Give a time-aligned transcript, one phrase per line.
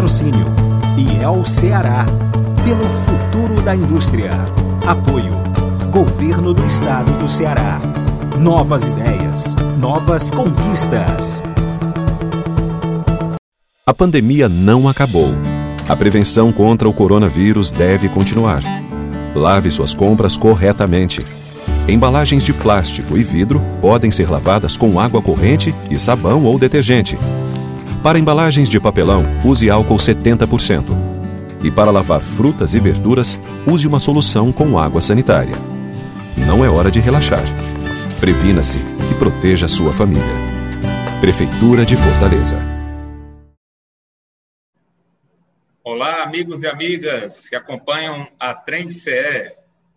[0.00, 0.46] Patrocínio.
[0.96, 2.06] E é o Ceará.
[2.64, 4.30] Pelo futuro da indústria.
[4.86, 5.34] Apoio.
[5.92, 7.78] Governo do Estado do Ceará.
[8.38, 9.54] Novas ideias.
[9.78, 11.42] Novas conquistas.
[13.84, 15.28] A pandemia não acabou.
[15.86, 18.62] A prevenção contra o coronavírus deve continuar.
[19.34, 21.26] Lave suas compras corretamente.
[21.86, 27.18] Embalagens de plástico e vidro podem ser lavadas com água corrente e sabão ou detergente.
[28.02, 30.86] Para embalagens de papelão, use álcool 70%.
[31.62, 33.38] E para lavar frutas e verduras,
[33.70, 35.52] use uma solução com água sanitária.
[36.46, 37.44] Não é hora de relaxar.
[38.18, 40.24] Previna-se e proteja sua família.
[41.20, 42.58] Prefeitura de Fortaleza.
[45.84, 49.52] Olá, amigos e amigas que acompanham a Trend CE,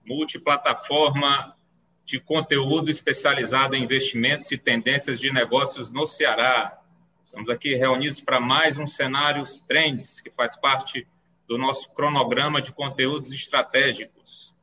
[0.05, 1.55] multiplataforma
[2.03, 6.82] de conteúdo especializado em investimentos e tendências de negócios no Ceará.
[7.25, 11.07] Estamos aqui reunidos para mais um Cenários Trends, que faz parte
[11.47, 14.53] do nosso cronograma de conteúdos estratégicos.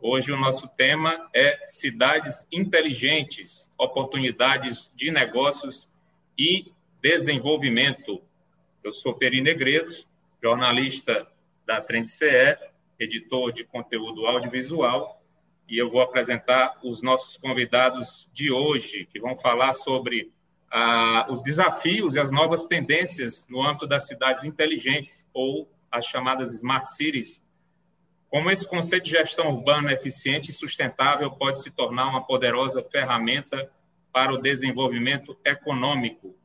[0.00, 5.90] Hoje o nosso tema é cidades inteligentes, oportunidades de negócios
[6.36, 8.20] e desenvolvimento.
[8.82, 10.06] Eu sou Peri Negredos,
[10.42, 11.26] jornalista
[11.64, 12.58] da Trend CE,
[12.98, 15.22] editor de conteúdo audiovisual
[15.68, 20.32] e eu vou apresentar os nossos convidados de hoje, que vão falar sobre
[20.70, 26.52] ah, os desafios e as novas tendências no âmbito das cidades inteligentes, ou as chamadas
[26.54, 27.44] Smart Cities.
[28.28, 33.70] Como esse conceito de gestão urbana eficiente e sustentável pode se tornar uma poderosa ferramenta
[34.12, 36.36] para o desenvolvimento econômico.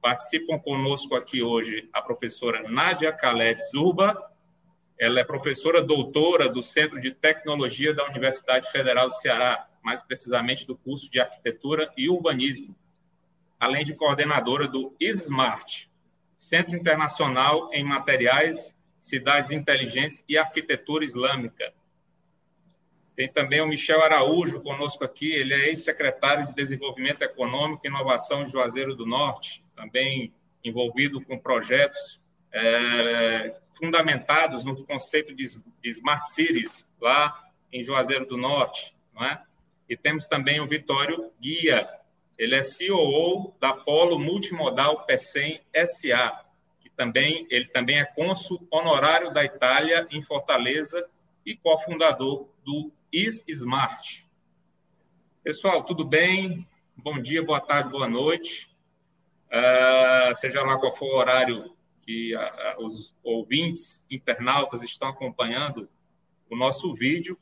[0.00, 4.16] Participam conosco aqui hoje a professora Nádia Khaled Zurba,
[4.98, 10.66] ela é professora doutora do Centro de Tecnologia da Universidade Federal do Ceará, mais precisamente
[10.66, 12.74] do curso de Arquitetura e Urbanismo,
[13.58, 15.88] além de coordenadora do SMART,
[16.36, 21.72] Centro Internacional em Materiais, Cidades Inteligentes e Arquitetura Islâmica.
[23.16, 28.44] Tem também o Michel Araújo conosco aqui, ele é ex-secretário de Desenvolvimento Econômico e Inovação
[28.44, 30.32] de Juazeiro do Norte, também
[30.62, 38.36] envolvido com projetos é, fundamentados no conceito de, de Smart Cities, lá em Juazeiro do
[38.36, 38.94] Norte.
[39.12, 39.42] Não é?
[39.88, 41.88] E temos também o Vitório Guia,
[42.38, 46.44] ele é CEO da Polo Multimodal PECEM SA,
[46.78, 51.04] que também, ele também é cônsul honorário da Itália em Fortaleza
[51.44, 54.24] e cofundador do Smart.
[55.42, 56.66] Pessoal, tudo bem?
[56.96, 58.70] Bom dia, boa tarde, boa noite.
[59.48, 65.88] Uh, seja lá qual for o horário que a, os ouvintes, internautas estão acompanhando
[66.48, 67.36] o nosso vídeo.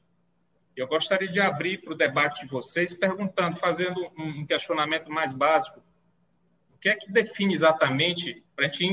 [0.77, 5.83] Eu gostaria de abrir para o debate de vocês perguntando, fazendo um questionamento mais básico.
[6.75, 8.93] O que é que define exatamente, para a gente ir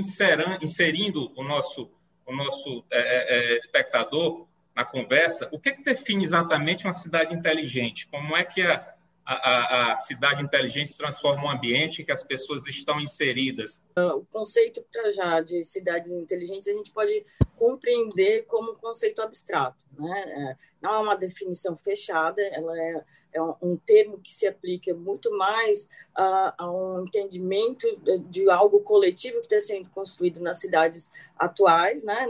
[0.62, 1.92] inserindo o nosso,
[2.26, 6.94] o nosso é, é, é, espectador na conversa, o que é que define exatamente uma
[6.94, 8.08] cidade inteligente?
[8.08, 8.93] Como é que a,
[9.26, 13.82] a, a, cidade inteligente transforma um ambiente em que as pessoas estão inseridas?
[13.96, 14.84] Ah, o conceito
[15.16, 17.26] já de cidades inteligentes a gente pode
[17.58, 20.24] compreender como um conceito abstrato, né?
[20.28, 25.36] É, não é uma definição fechada, ela é, é um termo que se aplica muito
[25.38, 27.88] mais a, a um entendimento
[28.30, 32.28] de algo coletivo que está sendo construído nas cidades atuais, né?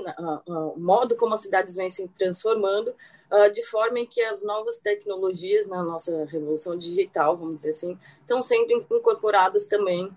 [0.48, 2.96] O modo como as cidades vêm se transformando
[3.32, 7.98] uh, de forma em que as novas tecnologias na nossa revolução digital, vamos dizer assim,
[8.22, 10.10] estão sendo incorporadas também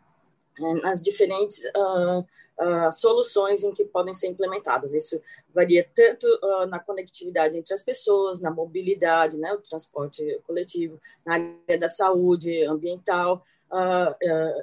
[0.58, 4.94] nas diferentes uh, uh, soluções em que podem ser implementadas.
[4.94, 5.20] Isso
[5.54, 11.34] varia tanto uh, na conectividade entre as pessoas, na mobilidade, né, o transporte coletivo, na
[11.34, 13.44] área da saúde ambiental,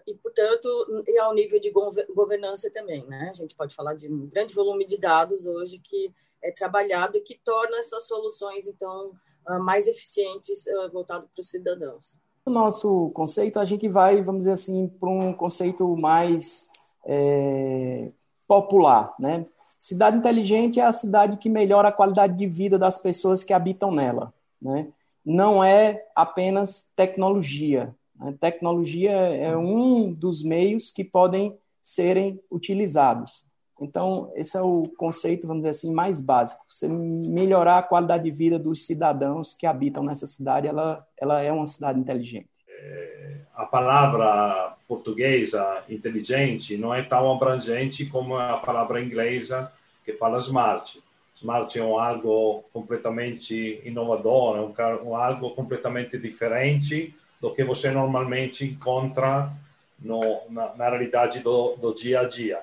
[0.07, 1.69] e, portanto, e ao nível de
[2.15, 3.05] governança também.
[3.05, 3.29] Né?
[3.29, 6.09] A gente pode falar de um grande volume de dados hoje que
[6.41, 9.11] é trabalhado e que torna essas soluções, então,
[9.59, 12.17] mais eficientes voltado para os cidadãos.
[12.45, 16.69] O nosso conceito, a gente vai, vamos dizer assim, para um conceito mais
[17.05, 18.09] é,
[18.47, 19.45] popular, né?
[19.79, 23.91] Cidade inteligente é a cidade que melhora a qualidade de vida das pessoas que habitam
[23.91, 24.87] nela, né?
[25.25, 27.95] Não é apenas tecnologia.
[28.19, 28.35] Né?
[28.39, 33.45] Tecnologia é um dos meios que podem serem utilizados.
[33.83, 36.65] Então, esse é o conceito, vamos dizer assim, mais básico.
[36.69, 41.51] Você melhorar a qualidade de vida dos cidadãos que habitam nessa cidade, ela, ela é
[41.51, 42.47] uma cidade inteligente.
[42.67, 49.71] É, a palavra portuguesa inteligente não é tão abrangente como a palavra inglesa
[50.05, 51.01] que fala smart.
[51.35, 57.91] Smart é um algo completamente inovador, é um, um algo completamente diferente do que você
[57.91, 59.51] normalmente encontra
[59.99, 62.59] no, na, na realidade do, do dia a dia.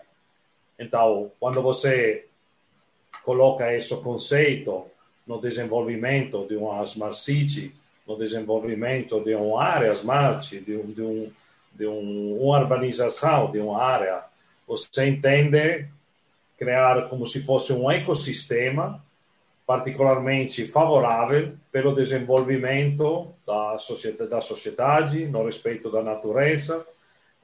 [0.80, 2.24] Então, quando você
[3.22, 4.86] coloca esse conceito
[5.26, 7.74] no desenvolvimento de uma Smart City,
[8.06, 11.30] no desenvolvimento de uma área Smart, de, um, de, um,
[11.74, 14.24] de um, uma urbanização de uma área,
[14.66, 15.86] você entende
[16.58, 19.04] criar como se fosse um ecossistema
[19.66, 26.84] particularmente favorável pelo desenvolvimento da sociedade, da sociedade no respeito da natureza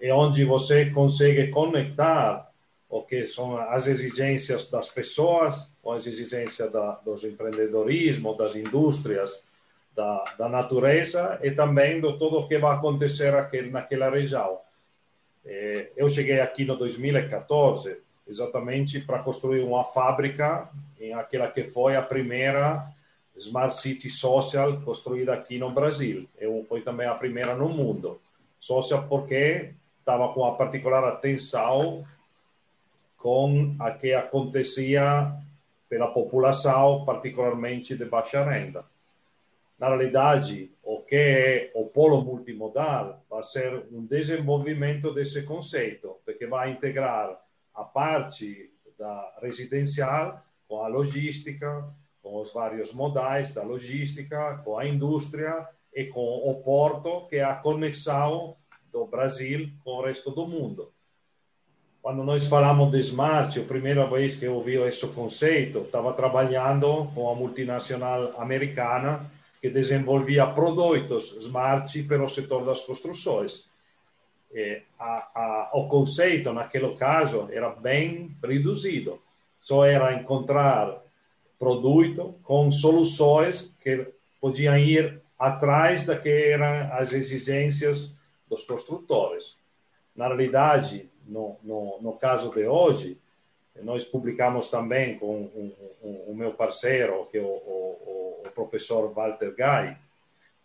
[0.01, 2.51] e onde você consegue conectar
[2.89, 9.43] o que são as exigências das pessoas, ou as exigências da, dos empreendedorismo, das indústrias,
[9.95, 14.59] da, da, natureza e também do tudo o que vai acontecer aquele, naquela região.
[15.45, 17.97] Eh, eu cheguei aqui no 2014
[18.29, 20.69] exatamente para construir uma fábrica
[21.01, 22.85] em aquela que foi a primeira
[23.37, 26.29] Smart City Social construída aqui no Brasil.
[26.39, 28.21] Eu foi também a primeira no mundo.
[28.59, 32.05] Social porque estava com a particular atenção
[33.27, 35.35] com a que acontecia
[35.89, 38.85] pela população, particularmente de baixa renda.
[39.77, 46.47] Na realidade, o que é o polo multimodal vai ser um desenvolvimento desse conceito, porque
[46.47, 47.37] vai integrar
[47.75, 51.85] a parte da residencial com a logística,
[52.23, 57.43] com os vários modais da logística, com a indústria e com o porto, que é
[57.43, 58.57] a conexão
[58.93, 60.93] do Brasil com o resto do mundo.
[62.07, 67.11] Quando nós falamos de smart, a primeira vez que eu ouvi esse conceito, estava trabalhando
[67.13, 69.29] com a multinacional americana
[69.61, 73.65] que desenvolvia produtos smart para o setor das construções
[74.97, 79.21] a, a, o conceito naquele caso era bem reduzido.
[79.59, 81.03] Só era encontrar
[81.59, 84.07] produto com soluções que
[84.41, 88.13] podiam ir atrás da que eram as exigências
[88.49, 89.57] dos construtores.
[90.15, 93.19] Na realidade, no, no, no caso de hoje,
[93.83, 98.51] nós publicamos também com o um, um, um, meu parceiro, que é o, o, o
[98.55, 99.97] professor Walter Guy,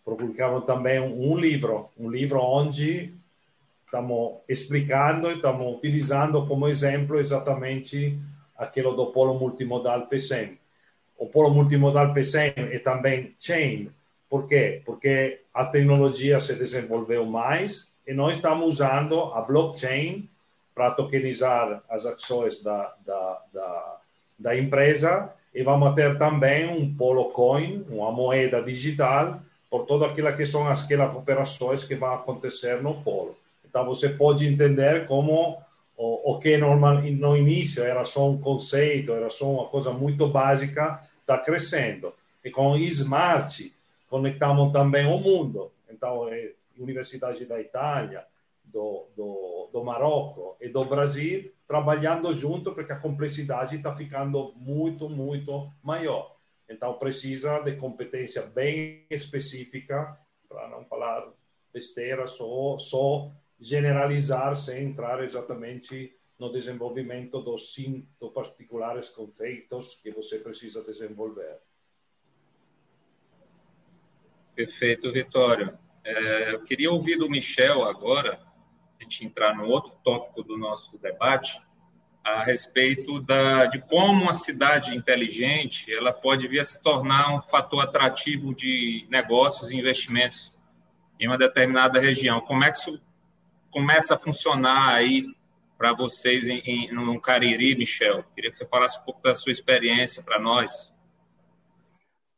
[0.04, 3.12] publicamos também um livro, um livro onde
[3.84, 8.18] estamos explicando e estamos utilizando como exemplo exatamente
[8.56, 10.58] aquilo do polo multimodal PSEM.
[11.18, 13.90] O polo multimodal PSEM é também chain.
[14.28, 14.82] Por quê?
[14.84, 20.28] Porque a tecnologia se desenvolveu mais e nós estamos usando a blockchain
[20.74, 23.96] para tokenizar as ações da, da, da,
[24.38, 29.38] da empresa e vamos ter também um polo coin, uma moeda digital,
[29.68, 33.36] por todas aquelas que são aquelas operações que vão acontecer no polo.
[33.68, 35.58] Então, você pode entender como
[35.96, 40.28] o, o que normal, no início era só um conceito, era só uma coisa muito
[40.28, 42.12] básica, está crescendo.
[42.44, 43.72] E com o Smart,
[44.08, 45.70] conectamos também o mundo.
[45.90, 48.24] Então, é Universidade da Itália,
[48.72, 55.08] do, do, do Marrocos e do Brasil, trabalhando junto, porque a complexidade está ficando muito,
[55.08, 56.36] muito maior.
[56.68, 61.30] Então, precisa de competência bem específica, para não falar
[61.72, 63.30] besteira, só, só
[63.60, 71.58] generalizar sem entrar exatamente no desenvolvimento dos cinco particulares conceitos que você precisa desenvolver.
[74.54, 75.78] Perfeito, Vitório.
[76.04, 78.40] É, eu queria ouvir do Michel agora,
[79.12, 81.60] gente entrar no outro tópico do nosso debate,
[82.24, 87.42] a respeito da, de como uma cidade inteligente ela pode vir a se tornar um
[87.42, 90.52] fator atrativo de negócios e investimentos
[91.20, 92.40] em uma determinada região.
[92.40, 93.00] Como é que isso
[93.70, 95.26] começa a funcionar aí
[95.76, 98.24] para vocês em, em, no Cariri, Michel?
[98.34, 100.94] Queria que você falasse um pouco da sua experiência para nós.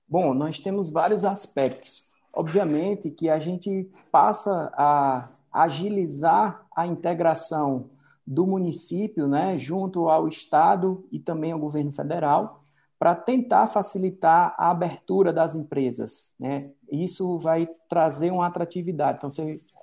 [0.08, 2.04] Bom, nós temos vários aspectos.
[2.34, 7.90] Obviamente que a gente passa a agilizar a integração
[8.26, 12.64] do município, né, junto ao Estado e também ao governo federal,
[12.98, 16.34] para tentar facilitar a abertura das empresas.
[16.38, 16.70] Né?
[16.90, 19.18] Isso vai trazer uma atratividade.
[19.18, 19.30] Então,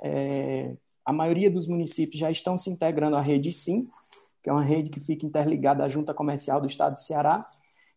[0.02, 3.88] é, a maioria dos municípios já estão se integrando à rede SIM,
[4.42, 7.48] que é uma rede que fica interligada à Junta Comercial do Estado do Ceará,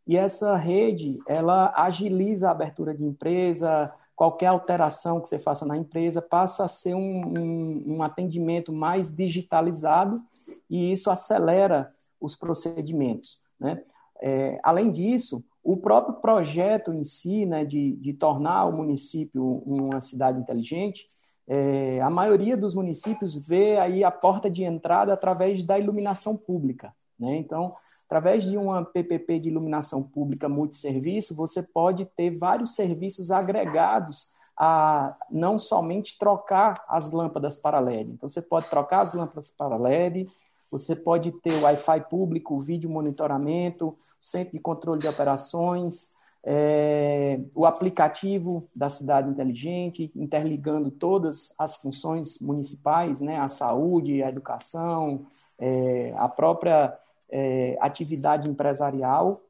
[0.07, 5.77] e essa rede, ela agiliza a abertura de empresa, qualquer alteração que você faça na
[5.77, 10.23] empresa passa a ser um, um, um atendimento mais digitalizado
[10.71, 13.41] e isso acelera os procedimentos.
[13.59, 13.83] Né?
[14.21, 20.01] É, além disso, o próprio projeto em si, né, de, de tornar o município uma
[20.01, 21.07] cidade inteligente,
[21.47, 26.95] é, a maioria dos municípios vê aí a porta de entrada através da iluminação pública.
[27.19, 27.37] Né?
[27.37, 27.73] Então,
[28.07, 35.17] através de uma PPP de iluminação pública multisserviço, você pode ter vários serviços agregados a
[35.31, 38.13] não somente trocar as lâmpadas para LED.
[38.13, 40.27] Então, você pode trocar as lâmpadas para LED,
[40.71, 46.15] você pode ter Wi-Fi público, vídeo monitoramento, centro de controle de operações,
[46.47, 54.29] é, o aplicativo da cidade inteligente, interligando todas as funções municipais, né, a saúde, a
[54.29, 55.27] educação,
[55.59, 56.97] é, a própria
[57.31, 59.41] é, atividade empresarial,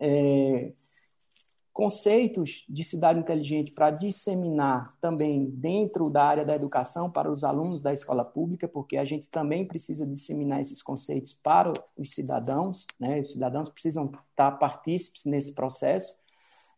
[0.00, 0.72] é,
[1.72, 7.80] conceitos de cidade inteligente para disseminar também dentro da área da educação para os alunos
[7.80, 13.20] da escola pública, porque a gente também precisa disseminar esses conceitos para os cidadãos, né?
[13.20, 16.14] Os cidadãos precisam estar partícipes nesse processo.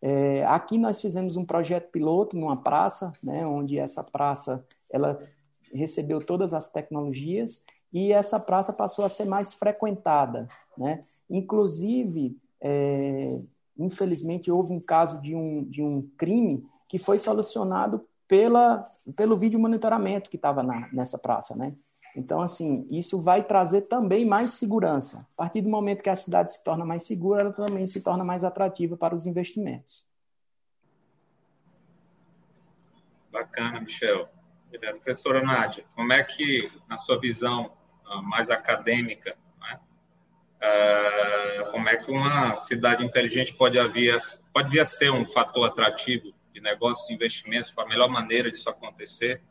[0.01, 3.45] É, aqui nós fizemos um projeto piloto numa praça, né?
[3.45, 5.19] Onde essa praça ela
[5.73, 7.65] recebeu todas as tecnologias
[7.95, 11.03] e essa praça passou a ser mais frequentada, né?
[11.31, 13.39] Inclusive é,
[13.79, 18.85] infelizmente, houve um caso de um, de um crime que foi solucionado pela,
[19.17, 21.75] pelo vídeo monitoramento que estava nessa praça, né?
[22.17, 25.29] Então, assim, isso vai trazer também mais segurança.
[25.33, 28.23] A partir do momento que a cidade se torna mais segura, ela também se torna
[28.23, 30.07] mais atrativa para os investimentos.
[33.33, 34.29] Bacana, Michel.
[34.79, 37.71] Professora Nádia, como é que, na sua visão
[38.23, 39.37] mais acadêmica,
[40.65, 44.17] uh, como é que uma cidade inteligente pode vir,
[44.53, 48.69] pode vir a ser um fator atrativo de negócios e investimentos, a melhor maneira disso
[48.71, 49.43] acontecer?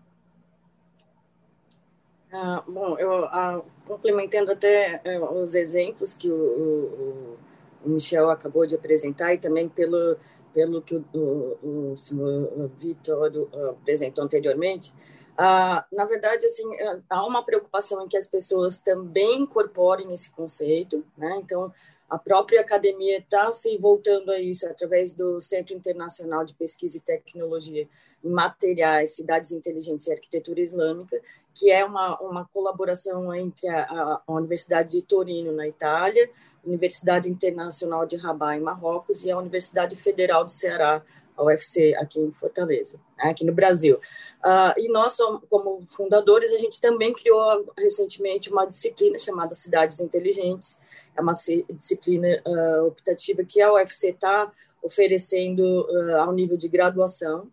[2.31, 7.38] Ah, bom, eu ah, complementando até eh, os exemplos que o, o,
[7.86, 10.17] o, Michel acabou de apresentar e também pelo
[10.51, 14.93] pelo que o, o, senhor Vitor apresentou anteriormente,
[15.38, 20.32] ah, na verdade, assim, é, há uma preocupação em que as pessoas também incorporem esse
[20.32, 21.40] conceito, né?
[21.44, 21.74] Então,
[22.10, 27.02] a própria academia está se voltando a isso através do Centro Internacional de Pesquisa e
[27.02, 27.88] Tecnologia
[28.24, 31.20] em Materiais, Cidades Inteligentes e Arquitetura Islâmica,
[31.56, 36.30] que é uma, uma colaboração entre a, a Universidade de Torino, na Itália,
[36.63, 41.02] Universidade Internacional de Rabat, em Marrocos, e a Universidade Federal do Ceará,
[41.36, 43.98] a UFC aqui em Fortaleza, né, aqui no Brasil.
[44.44, 45.18] Uh, e nós,
[45.50, 50.80] como fundadores, a gente também criou recentemente uma disciplina chamada Cidades Inteligentes,
[51.16, 51.34] é uma
[51.72, 57.50] disciplina uh, optativa que a UFC está oferecendo uh, ao nível de graduação.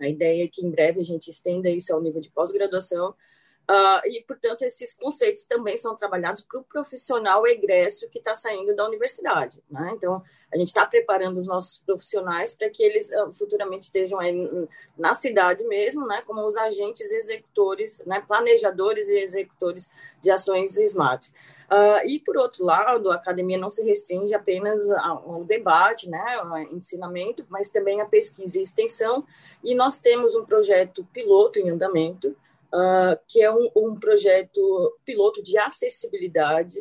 [0.00, 3.14] A ideia é que em breve a gente estenda isso ao nível de pós-graduação,
[3.70, 8.74] Uh, e, portanto, esses conceitos também são trabalhados para o profissional egresso que está saindo
[8.74, 9.62] da universidade.
[9.70, 9.92] Né?
[9.94, 14.66] Então, a gente está preparando os nossos profissionais para que eles uh, futuramente estejam aí
[14.96, 16.22] na cidade mesmo, né?
[16.26, 18.24] como os agentes executores, né?
[18.26, 19.90] planejadores e executores
[20.22, 21.30] de ações smart.
[21.70, 26.58] Uh, e, por outro lado, a academia não se restringe apenas ao debate, né, ao
[26.72, 29.22] ensinamento, mas também à pesquisa e extensão.
[29.62, 32.34] E nós temos um projeto piloto em andamento,
[32.72, 36.80] uh, que é um, um, projeto piloto de acessibilidade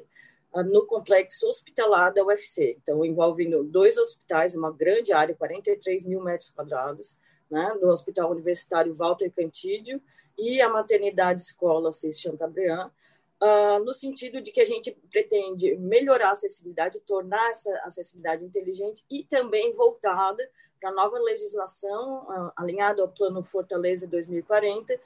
[0.54, 2.78] uh, no complexo hospitalar da UFC.
[2.82, 7.16] Então, envolvendo dois hospitais, uma grande área, 43 mil metros quadrados,
[7.50, 10.02] né, do Hospital Universitário Walter Cantídio
[10.38, 12.92] e a maternidade escola Cis Chateaubriand,
[13.40, 19.06] Uh, no sentido de que a gente pretende melhorar a acessibilidade, tornar essa acessibilidade inteligente
[19.12, 20.44] e também voltada
[20.80, 25.00] para a nova legislação uh, alinhada ao Plano Fortaleza 2040, uh,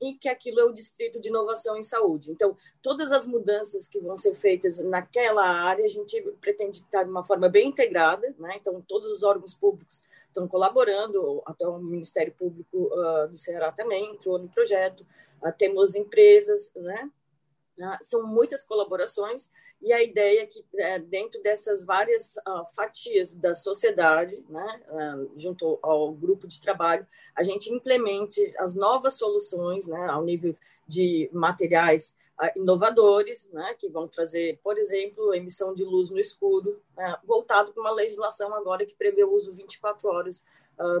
[0.00, 2.30] e que aquilo é o Distrito de Inovação em Saúde.
[2.30, 7.10] Então, todas as mudanças que vão ser feitas naquela área, a gente pretende estar de
[7.10, 8.56] uma forma bem integrada, né?
[8.60, 14.12] então todos os órgãos públicos estão colaborando, até o Ministério Público uh, do Ceará também
[14.12, 15.04] entrou no projeto,
[15.56, 17.10] temos empresas, né?
[17.78, 17.96] Né?
[18.02, 23.54] São muitas colaborações e a ideia é que é, dentro dessas várias uh, fatias da
[23.54, 27.06] sociedade, né, uh, junto ao grupo de trabalho,
[27.36, 30.56] a gente implemente as novas soluções né, ao nível
[30.88, 36.82] de materiais uh, inovadores, né, que vão trazer, por exemplo, emissão de luz no escuro,
[36.96, 40.44] né, voltado para uma legislação agora que prevê o uso 24 horas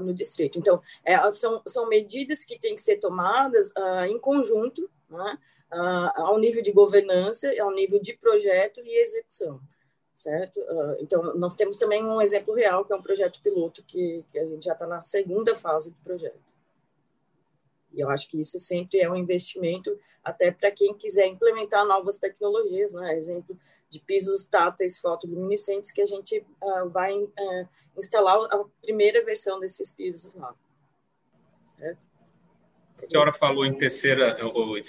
[0.02, 0.58] no distrito.
[0.58, 3.72] Então, é, são, são medidas que têm que ser tomadas
[4.08, 5.38] em conjunto, né,
[5.70, 9.60] ao nível de governança, ao nível de projeto e execução,
[10.12, 10.60] certo?
[10.60, 14.38] Uh, então, nós temos também um exemplo real, que é um projeto piloto, que, que
[14.38, 16.48] a gente já está na segunda fase do projeto.
[17.92, 22.18] E eu acho que isso sempre é um investimento até para quem quiser implementar novas
[22.18, 23.14] tecnologias, né?
[23.14, 23.58] Exemplo
[23.88, 29.90] de pisos táteis fotoluminescentes que a gente uh, vai uh, instalar a primeira versão desses
[29.90, 30.54] pisos lá.
[31.64, 31.98] Certo?
[33.02, 34.36] A senhora falou em terceira,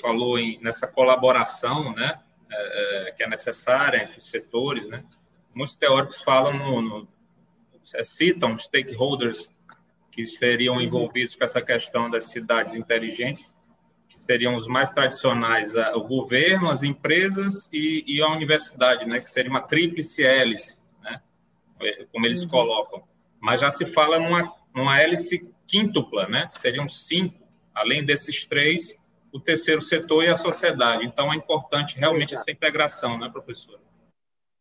[0.02, 2.20] falou em, nessa colaboração, né,
[2.52, 5.04] é, é, que é necessária entre os setores, né?
[5.54, 7.08] Muitos teóricos falam no, no
[7.94, 9.50] é, citam stakeholders
[10.12, 10.82] que seriam uhum.
[10.82, 13.54] envolvidos com essa questão das cidades inteligentes.
[14.10, 19.30] que seriam os mais tradicionais, o governo, as empresas e, e a universidade, né, que
[19.30, 21.22] seria uma tríplice hélice, né,
[22.12, 22.50] como eles uhum.
[22.50, 23.04] colocam.
[23.40, 27.40] Mas já se fala numa, numa hélice quíntupla, né, seriam cinco,
[27.80, 28.98] além desses três,
[29.32, 31.06] o terceiro setor e a sociedade.
[31.06, 32.42] Então, é importante realmente Exato.
[32.42, 33.80] essa integração, né, professora?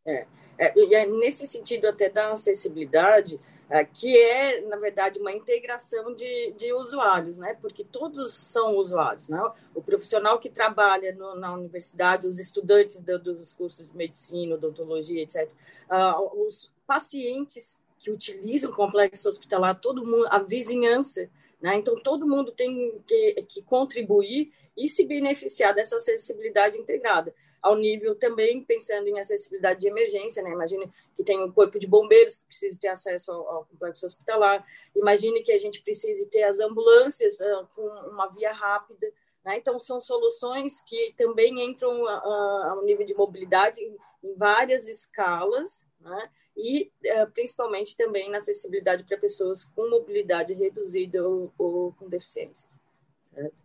[0.07, 0.27] É,
[0.59, 3.39] é, e é nesse sentido até da acessibilidade,
[3.71, 7.57] é, que é, na verdade, uma integração de, de usuários, né?
[7.61, 9.29] porque todos são usuários.
[9.29, 9.41] Né?
[9.75, 15.23] O profissional que trabalha no, na universidade, os estudantes do, dos cursos de medicina, odontologia,
[15.23, 15.51] etc., uh,
[15.91, 21.29] ah, os pacientes que utilizam o complexo hospitalar, todo mundo, a vizinhança,
[21.61, 21.77] né?
[21.77, 28.15] Então, todo mundo tem que, que contribuir e se beneficiar dessa acessibilidade integrada ao nível
[28.15, 30.51] também pensando em acessibilidade de emergência, né?
[30.51, 34.65] Imagine que tem um corpo de bombeiros que precisa ter acesso ao, ao complexo hospitalar.
[34.95, 39.13] Imagine que a gente precise ter as ambulâncias uh, com uma via rápida.
[39.45, 39.57] Né?
[39.57, 42.09] Então são soluções que também entram uh,
[42.71, 46.31] ao nível de mobilidade em, em várias escalas, né?
[46.59, 52.69] E uh, principalmente também na acessibilidade para pessoas com mobilidade reduzida ou, ou com deficiência.
[53.23, 53.63] Certo?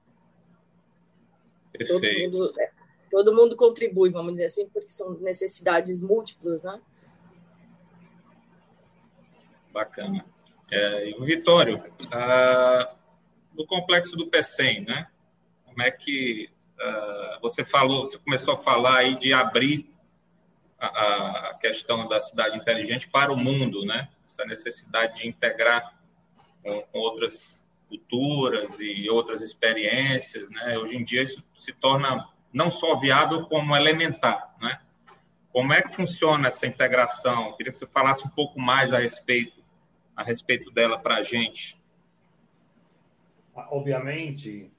[1.71, 1.99] Perfeito.
[1.99, 2.71] Todo mundo, é,
[3.09, 6.79] todo mundo contribui, vamos dizer assim, porque são necessidades múltiplas, né?
[9.71, 10.23] Bacana.
[10.71, 12.95] É, e o Vitório, ah,
[13.53, 15.07] do complexo do PECEM, né?
[15.65, 16.47] Como é que
[16.79, 19.92] ah, você falou, você começou a falar aí de abrir
[20.87, 24.09] a, a, questão da cidade inteligente para o mundo, né?
[24.25, 25.93] Essa necessidade de integrar
[26.63, 30.77] com, com outras culturas e outras experiências, né?
[30.77, 34.79] Hoje em dia isso se torna não só viável como elementar, né?
[35.51, 37.47] Como é que funciona essa integração?
[37.47, 39.63] Eu queria que você falasse um pouco mais a respeito
[40.15, 41.75] a respeito dela para a gente.
[43.55, 44.71] Obviamente,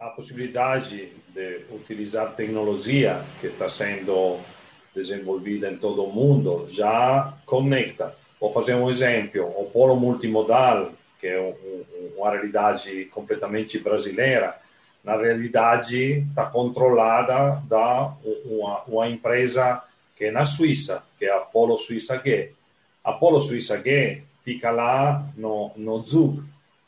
[0.00, 4.40] a possibilidade de utilizar tecnologia que está sendo
[4.94, 8.14] desenvolvida em todo o mundo já conecta.
[8.40, 11.54] Vou fazer um exemplo: o polo multimodal, que é
[12.16, 14.56] uma realidade completamente brasileira,
[15.04, 18.14] na realidade está controlada da
[18.46, 19.82] uma, uma, empresa
[20.16, 22.52] que é na Suíça, que é a Polo Suíça G.
[23.02, 26.42] A Polo Suíça G fica lá no, no Zug.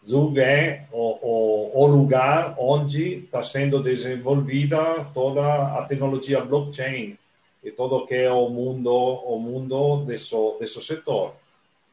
[0.07, 7.19] Zug é o, o, o lugar onde está sendo desenvolvida toda a tecnologia blockchain,
[7.67, 11.35] e todo que é o mundo o mundo desse, desse setor.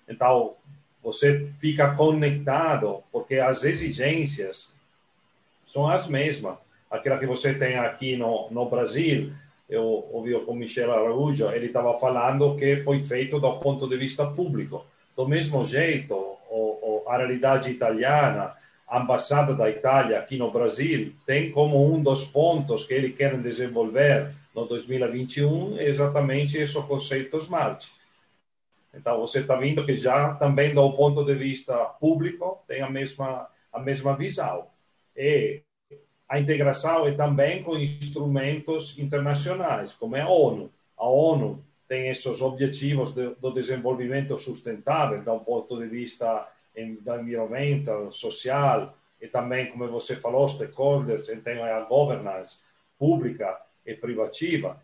[0.08, 0.54] Então,
[1.02, 4.70] você fica conectado, porque as exigências
[5.68, 6.58] são as mesmas.
[6.92, 9.32] Aquela que você tem aqui no, no Brasil,
[9.68, 14.28] eu ouvi com Michel Araújo, ele estava falando que foi feito do ponto de vista
[14.28, 14.86] público.
[15.18, 16.14] Do mesmo jeito,
[16.52, 18.54] o, o, a realidade italiana,
[18.88, 23.42] a embaixada da Itália aqui no Brasil, tem como um dos pontos que eles querem
[23.42, 27.92] desenvolver no 2021 exatamente esse conceito smart.
[28.94, 33.50] Então, você está vendo que já também do ponto de vista público tem a mesma,
[33.72, 34.68] a mesma visão.
[35.16, 35.62] E
[36.30, 40.72] a integração é também com instrumentos internacionais, como é a ONU.
[40.96, 48.96] A ONU tem esses objetivos de, do desenvolvimento sustentável, do ponto de vista environmental, social,
[49.20, 52.58] e também, como você falou, stakeholders, tem a governance
[52.98, 54.82] pública e privativa.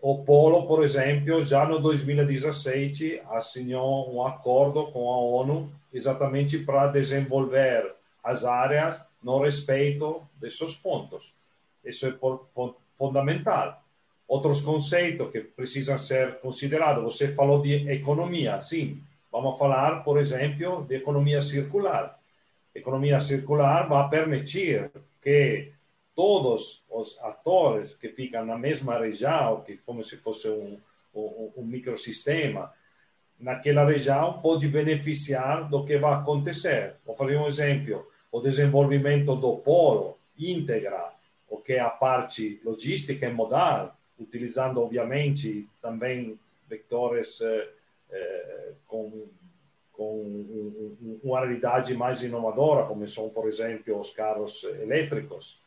[0.00, 6.86] O Polo, por exemplo, já no 2017 assinou um acordo com a ONU exatamente para
[6.86, 11.34] desenvolver as áreas no respeito desses pontos.
[11.84, 12.14] Isso é
[12.96, 13.82] fundamental.
[14.26, 17.04] Outros conceitos que precisam ser considerados.
[17.04, 19.02] Você falou de economia, sim.
[19.30, 22.18] Vamos falar, por exemplo, de economia circular.
[22.74, 24.90] Economia circular vai permitir
[25.22, 25.73] que
[26.14, 30.78] todos os atores que ficam na mesma região, que como se fosse um,
[31.14, 32.72] um, um microsistema,
[33.38, 36.94] naquela região pode beneficiar do que vai acontecer.
[37.04, 38.06] Vou fazer um exemplo.
[38.30, 41.12] O desenvolvimento do polo integra
[41.48, 47.68] o que é a parte logística e modal, utilizando, obviamente, também vetores eh,
[48.10, 49.26] eh, com,
[49.92, 55.60] com uma realidade mais inovadora, como são, por exemplo, os carros elétricos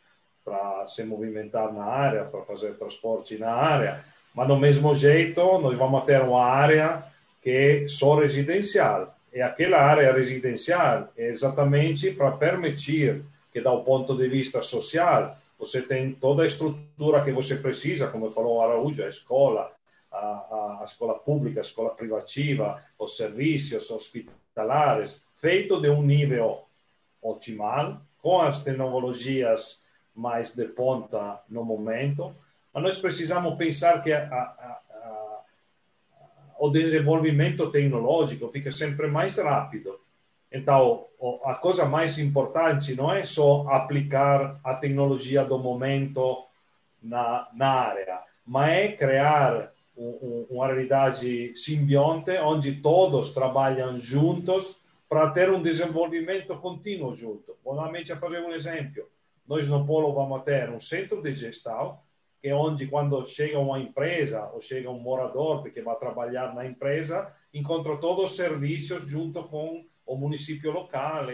[0.47, 4.01] para se movimentar na área, para fazer transporte na área.
[4.33, 7.03] Mas, do mesmo jeito, nós vamos ter uma área
[7.41, 9.13] que é só residencial.
[9.33, 15.81] E aquela área residencial é exatamente para permitir que, do ponto de vista social, você
[15.81, 19.69] tem toda a estrutura que você precisa, como falou Araújo, a escola,
[20.09, 26.63] a, a, escola pública, a escola privativa, os serviços hospitalares, feito de um nível
[27.21, 29.85] otimal, com as tecnologias
[30.17, 32.35] mais de ponta no momento,
[32.73, 35.41] mas nós precisamos pensar que a, a, a,
[36.59, 39.99] o desenvolvimento tecnológico fica sempre mais rápido.
[40.51, 41.05] Então,
[41.45, 46.45] a coisa mais importante não é só aplicar a tecnologia do momento
[47.01, 54.77] na, na área, mas é criar um, uma realidade simbionte onde todos trabalham juntos
[55.09, 57.55] para ter um desenvolvimento contínuo junto.
[57.65, 59.03] Normalmente, a fazer um exemplo,
[59.47, 61.99] nós no Polo vamos ter um centro de gestão,
[62.41, 66.65] que é onde quando chega uma empresa ou chega um morador porque vai trabalhar na
[66.65, 71.25] empresa, encontra todos os serviços junto com o município local,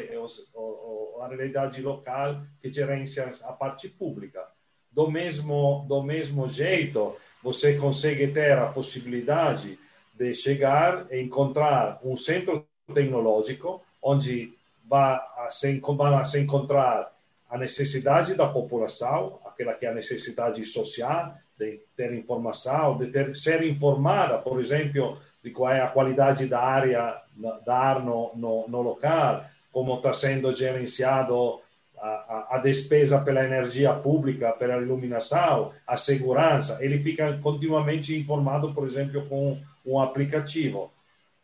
[1.21, 4.45] a realidade local que gerencia a parte pública.
[4.91, 9.77] Do mesmo, do mesmo jeito, você consegue ter a possibilidade
[10.13, 14.53] de chegar e encontrar um centro tecnológico onde
[14.85, 17.12] vai se, vai se encontrar
[17.53, 23.35] a necessidade da população, aquela que é a necessidade social, de ter informação, de ter,
[23.35, 27.21] ser informada, por exemplo, de qual é a qualidade da área
[27.63, 31.61] da ar no, no, no local, como está sendo gerenciado
[31.99, 38.87] a, a, despesa pela energia pública, pela iluminação, a segurança, ele fica continuamente informado, por
[38.87, 40.91] exemplo, com um aplicativo.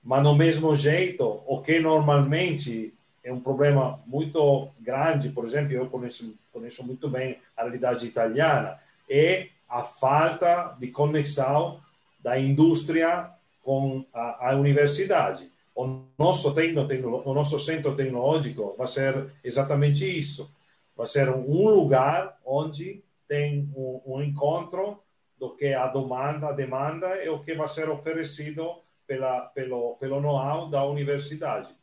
[0.04, 5.90] Mas, no mesmo jeito, o que normalmente é um problema muito grande, por exemplo, eu
[5.90, 8.80] conheço, conheço muito bem a realidade italiana,
[9.10, 11.80] é a falta de conexão
[12.20, 13.30] da indústria
[13.62, 16.86] com a, a universidade o nosso, tecno,
[17.26, 20.54] o nosso centro tecnológico vai ser exatamente isso.
[20.94, 25.02] Vai ser um lugar onde tem um, um encontro
[25.40, 28.76] do que a demanda, a demanda e o que vai ser oferecido
[29.08, 31.74] pela, pelo, pelo know-how da universidade.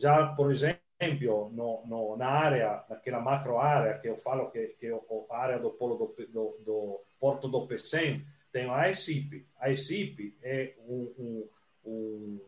[0.00, 4.86] Já, por exemplo, no, no, na área, naquela macro área que eu falo que, que
[4.86, 4.92] é
[5.30, 9.46] a área do polo do, do, do Porto do Pecém, tem a ESIP.
[9.58, 11.48] A ESIP é um, um,
[11.84, 12.40] um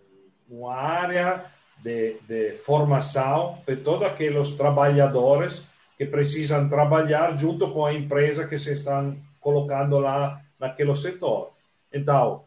[0.49, 1.45] uma área
[1.83, 5.65] de, de formação para todos aqueles trabalhadores
[5.97, 11.53] que precisam trabalhar junto com a empresa que se estão colocando lá naquele setor.
[11.93, 12.45] Então,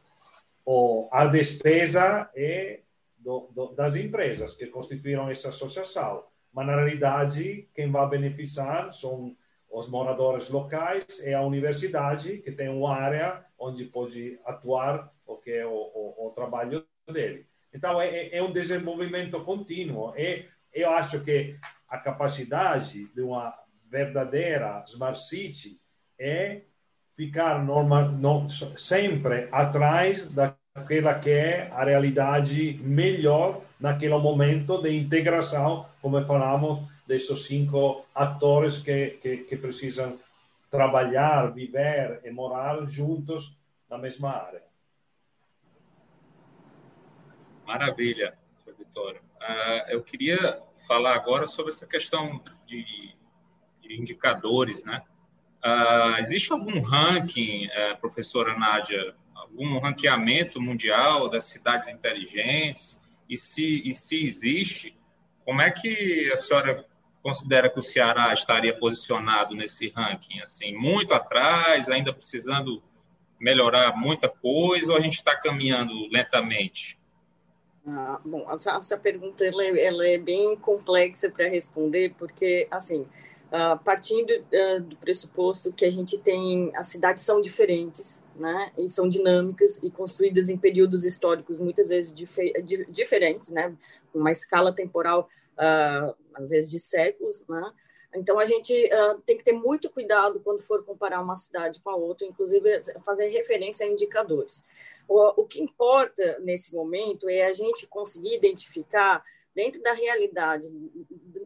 [0.66, 2.80] o, a despesa é
[3.26, 9.36] do, do, das empresas que constituíram essa associação, mas na realidade quem vai beneficiar são
[9.70, 15.52] os moradores locais e a universidade que tem uma área onde pode atuar o que
[15.52, 17.48] é o, o, o trabalho dele.
[17.74, 20.14] Então, é, é um desenvolvimento contínuo.
[20.16, 21.58] E eu acho que
[21.90, 23.54] a capacidade de uma
[23.90, 25.78] verdadeira Smart City
[26.18, 26.62] é
[27.16, 35.86] ficar normal, no, sempre atrás daquela que é a realidade melhor naquele momento de integração,
[36.02, 40.20] como falamos, desses cinco atores que, que, que precisam
[40.70, 43.58] trabalhar, viver e morar juntos
[43.90, 44.64] na mesma área.
[47.66, 48.38] Maravilha,
[48.78, 49.22] Vitória.
[49.40, 53.16] Uh, eu queria falar agora sobre essa questão de,
[53.82, 55.02] de indicadores, né?
[55.64, 59.16] Uh, existe algum ranking, uh, professora Nádia,
[59.56, 63.00] algum ranqueamento mundial das cidades inteligentes?
[63.28, 64.96] E se, e se existe,
[65.44, 66.86] como é que a senhora
[67.24, 70.42] considera que o Ceará estaria posicionado nesse ranking?
[70.42, 72.84] Assim, muito atrás, ainda precisando
[73.40, 77.00] melhorar muita coisa, ou a gente está caminhando lentamente?
[77.88, 83.08] Ah, bom, essa, pergunta ela é, ela é bem complexa para responder, porque, assim,
[83.52, 88.88] ah, partindo uh, do pressuposto que a gente tem, as cidades são diferentes, né, e
[88.90, 92.36] são dinâmicas e construídas em períodos históricos muitas vezes dif
[92.90, 93.76] diferentes, né,
[94.14, 97.72] uma escala temporal, uh, às vezes de séculos, né,
[98.16, 101.90] então, a gente uh, tem que ter muito cuidado quando for comparar uma cidade com
[101.90, 104.64] a outra, inclusive fazer referência a indicadores.
[105.08, 109.24] O, o que importa nesse momento é a gente conseguir identificar
[109.56, 110.70] dentro da realidade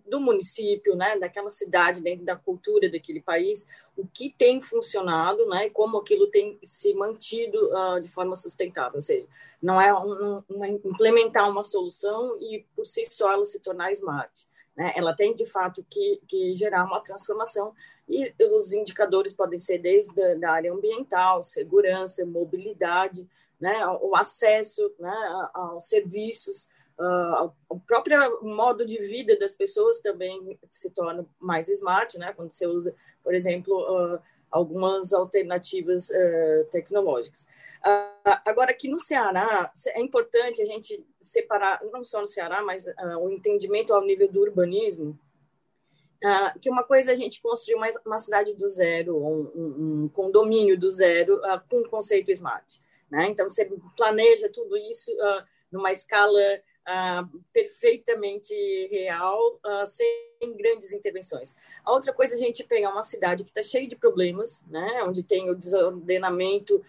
[0.08, 5.67] do município, né, daquela cidade, dentro da cultura daquele país, o que tem funcionado, né,
[5.67, 8.95] e como aquilo tem se mantido uh, de forma sustentável.
[8.95, 9.28] Ou seja,
[9.62, 14.48] não é um, um, implementar uma solução e por si só ela se tornar smart.
[14.76, 14.93] Né?
[14.95, 17.74] Ela tem, de fato, que, que gerar uma transformação
[18.08, 23.28] e os indicadores podem ser desde a da área ambiental, segurança, mobilidade,
[23.60, 23.86] né?
[24.02, 25.50] o acesso né?
[25.54, 26.67] aos serviços,
[26.99, 32.33] uh, o próprio modo de vida das pessoas também se torna mais smart, né?
[32.33, 34.19] quando você usa, por exemplo, uh,
[34.51, 37.47] algumas alternativas uh, tecnológicas.
[38.45, 42.85] Agora, aqui no Ceará, é importante a gente separar, não só no Ceará, mas
[43.21, 45.17] o entendimento ao nível do urbanismo,
[46.21, 50.03] Uh, que uma coisa é a gente construir uma, uma cidade do zero, um, um,
[50.03, 52.81] um condomínio do zero uh, com o conceito smart.
[53.09, 53.27] Né?
[53.29, 56.39] Então, você planeja tudo isso uh, numa escala
[57.54, 58.54] perfeitamente
[58.89, 61.56] real, sem grandes intervenções.
[61.84, 65.04] A outra coisa é a gente pegar uma cidade que está cheia de problemas, né?
[65.04, 66.84] onde tem o desordenamento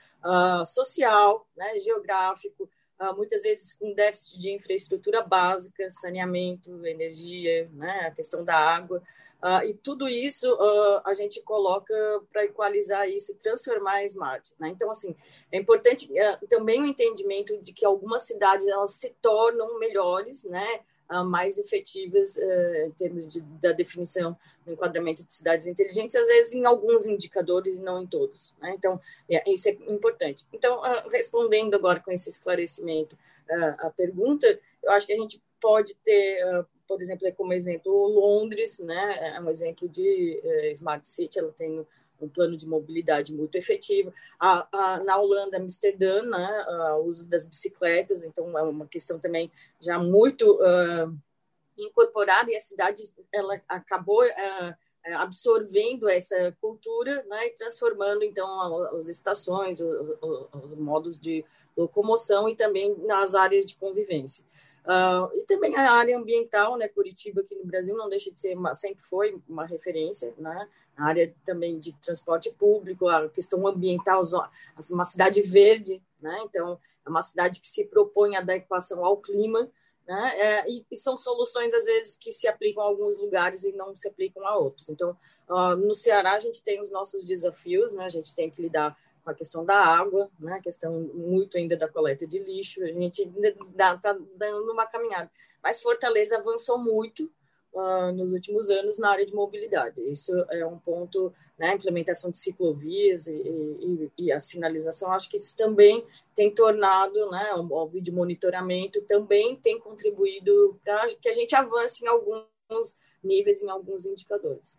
[0.65, 1.79] social, né?
[1.79, 2.80] geográfico, ah,
[3.17, 9.03] muitas vezes com déficit de infraestrutura básica, saneamento, energia, né, a questão da água,
[9.43, 11.95] uh, e tudo isso uh, a gente coloca
[12.31, 14.53] para equalizar isso e transformar em smart.
[14.59, 14.69] Né?
[14.69, 15.17] Então, assim,
[15.51, 16.11] é importante
[16.49, 20.81] também o entendimento de que algumas cidades elas se tornam melhores, né,
[21.25, 26.53] mais efetivas uh, em termos de, da definição do enquadramento de cidades inteligentes, às vezes
[26.53, 28.55] em alguns indicadores e não em todos.
[28.61, 28.75] Né?
[28.77, 30.47] Então, é, isso é importante.
[30.53, 33.17] Então, uh, respondendo agora com esse esclarecimento
[33.51, 34.47] uh, a pergunta,
[34.83, 36.43] eu acho que a gente pode ter,
[36.89, 39.35] por exemplo, como exemplo, Londres, né?
[39.37, 40.41] é um exemplo de
[40.73, 41.87] Smart City, ela tem
[42.21, 44.13] um plano de mobilidade muito efetivo.
[44.39, 46.67] A, a, na Holanda, Amsterdã, né,
[46.99, 51.17] o uso das bicicletas, então é uma questão também já muito uh,
[51.77, 53.03] incorporada e a cidade
[53.33, 54.75] ela acabou uh,
[55.17, 61.45] absorvendo essa cultura né, e transformando então as estações, os, os modos de
[61.77, 64.45] locomoção e também nas áreas de convivência.
[64.85, 66.89] Uh, e também a área ambiental, né?
[66.89, 70.69] Curitiba aqui no Brasil não deixa de ser, uma, sempre foi uma referência, né?
[70.97, 74.21] A área também de transporte público, a questão ambiental,
[74.91, 76.41] uma cidade verde, né?
[76.45, 79.71] Então é uma cidade que se propõe a adequação ao clima,
[80.09, 80.39] né?
[80.39, 83.95] É, e, e, são soluções às vezes que se aplicam a alguns lugares e não
[83.95, 84.89] se aplicam a outros.
[84.89, 85.17] Então
[85.49, 88.05] uh, no Ceará a gente tem os nossos desafios, né?
[88.05, 91.77] A gente tem que lidar com a questão da água, né, a questão muito ainda
[91.77, 95.31] da coleta de lixo, a gente está dando uma caminhada.
[95.63, 97.31] Mas Fortaleza avançou muito
[97.73, 100.01] uh, nos últimos anos na área de mobilidade.
[100.11, 105.37] Isso é um ponto, né, implementação de ciclovias e, e, e, a sinalização, acho que
[105.37, 106.05] isso também
[106.35, 112.05] tem tornado, né, o, o vídeo monitoramento também tem contribuído para que a gente avance
[112.05, 114.79] em alguns níveis, em alguns indicadores.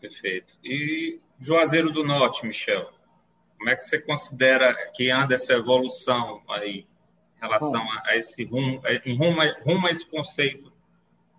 [0.00, 0.52] Perfeito.
[0.64, 2.88] E Juazeiro do Norte, Michel,
[3.58, 6.86] como é que você considera que anda essa evolução aí
[7.36, 10.72] em relação a, a, esse rumo, em rumo, rumo a esse conceito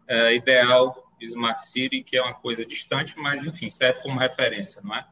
[0.07, 4.81] é, ideal de Smart City, que é uma coisa distante, mas enfim, serve como referência,
[4.83, 5.05] não é?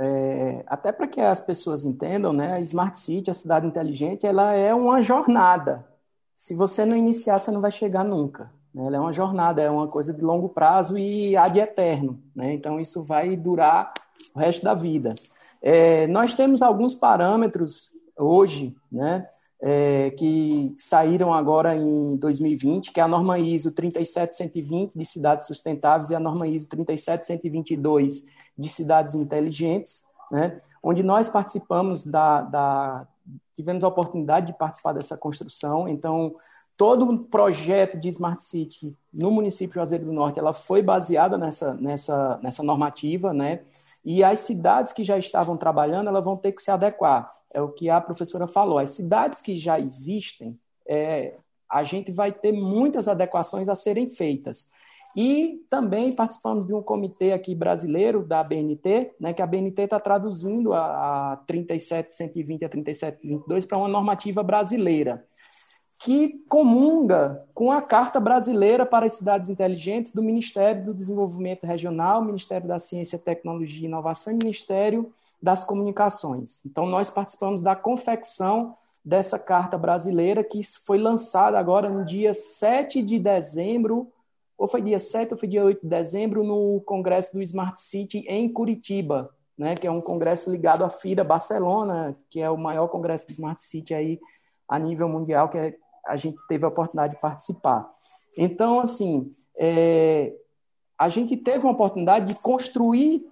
[0.00, 4.54] É, até para que as pessoas entendam, né, a Smart City, a cidade inteligente, ela
[4.54, 5.86] é uma jornada.
[6.34, 8.52] Se você não iniciar, você não vai chegar nunca.
[8.72, 8.86] Né?
[8.86, 12.22] Ela é uma jornada, é uma coisa de longo prazo e há de eterno.
[12.34, 12.52] Né?
[12.52, 13.92] Então, isso vai durar
[14.34, 15.14] o resto da vida.
[15.60, 19.26] É, nós temos alguns parâmetros hoje, né,
[19.60, 26.10] é, que saíram agora em 2020, que é a norma ISO 37120 de cidades sustentáveis
[26.10, 28.26] e a norma ISO 37122
[28.56, 33.06] de cidades inteligentes, né, onde nós participamos da, da
[33.54, 35.88] tivemos a oportunidade de participar dessa construção.
[35.88, 36.34] Então,
[36.76, 41.36] todo o projeto de Smart City no município de Juazeiro do Norte, ela foi baseada
[41.36, 43.62] nessa, nessa, nessa normativa, né?
[44.10, 47.30] E as cidades que já estavam trabalhando, elas vão ter que se adequar.
[47.52, 48.78] É o que a professora falou.
[48.78, 51.34] As cidades que já existem, é,
[51.70, 54.70] a gente vai ter muitas adequações a serem feitas.
[55.14, 60.00] E também participamos de um comitê aqui brasileiro da BNT, né, que a BNT está
[60.00, 65.22] traduzindo a, a 37120 a 3722 para uma normativa brasileira
[65.98, 72.24] que comunga com a Carta Brasileira para as Cidades Inteligentes do Ministério do Desenvolvimento Regional,
[72.24, 76.64] Ministério da Ciência, Tecnologia e Inovação e Ministério das Comunicações.
[76.64, 83.02] Então, nós participamos da confecção dessa Carta Brasileira, que foi lançada agora no dia 7
[83.02, 84.08] de dezembro,
[84.56, 88.24] ou foi dia 7 ou foi dia 8 de dezembro, no Congresso do Smart City
[88.28, 92.86] em Curitiba, né, que é um congresso ligado à FIRA Barcelona, que é o maior
[92.88, 94.20] congresso de Smart City aí
[94.68, 95.74] a nível mundial, que é
[96.08, 97.88] a gente teve a oportunidade de participar.
[98.36, 100.34] Então, assim, é,
[100.98, 103.24] a gente teve uma oportunidade de construir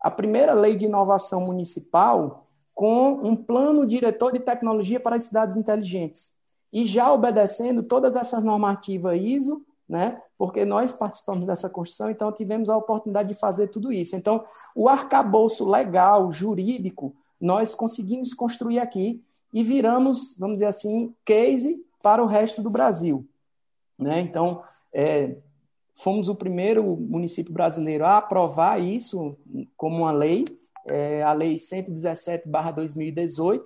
[0.00, 5.56] a primeira lei de inovação municipal com um plano diretor de tecnologia para as cidades
[5.56, 6.34] inteligentes.
[6.72, 10.20] E já obedecendo todas essas normativas ISO, né?
[10.36, 14.16] Porque nós participamos dessa construção, então tivemos a oportunidade de fazer tudo isso.
[14.16, 14.44] Então,
[14.74, 22.22] o arcabouço legal, jurídico, nós conseguimos construir aqui e viramos, vamos dizer assim, case para
[22.22, 23.26] o resto do Brasil.
[23.98, 24.20] Né?
[24.20, 24.62] Então,
[24.92, 25.38] é,
[25.94, 29.38] fomos o primeiro município brasileiro a aprovar isso
[29.74, 30.44] como uma lei,
[30.86, 33.62] é, a Lei 117-2018,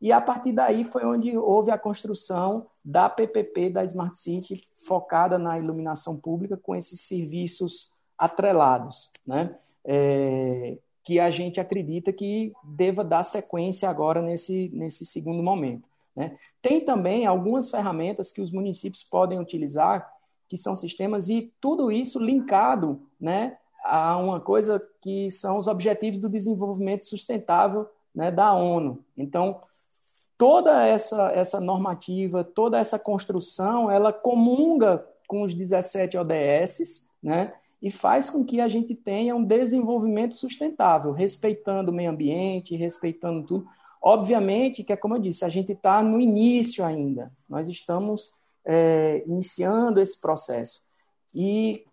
[0.00, 5.36] e a partir daí foi onde houve a construção da PPP da Smart City focada
[5.36, 9.58] na iluminação pública com esses serviços atrelados, né?
[9.84, 15.90] É, que a gente acredita que deva dar sequência agora nesse, nesse segundo momento.
[16.14, 16.36] Né?
[16.60, 20.10] Tem também algumas ferramentas que os municípios podem utilizar,
[20.48, 26.20] que são sistemas, e tudo isso linkado né, a uma coisa que são os Objetivos
[26.20, 29.02] do Desenvolvimento Sustentável né, da ONU.
[29.16, 29.60] Então,
[30.36, 37.54] toda essa, essa normativa, toda essa construção, ela comunga com os 17 ODS, né?
[37.80, 43.44] E faz com que a gente tenha um desenvolvimento sustentável, respeitando o meio ambiente, respeitando
[43.44, 43.66] tudo.
[44.02, 47.30] Obviamente que é como eu disse, a gente está no início ainda.
[47.48, 48.32] Nós estamos
[48.64, 50.82] é, iniciando esse processo.
[51.32, 51.84] E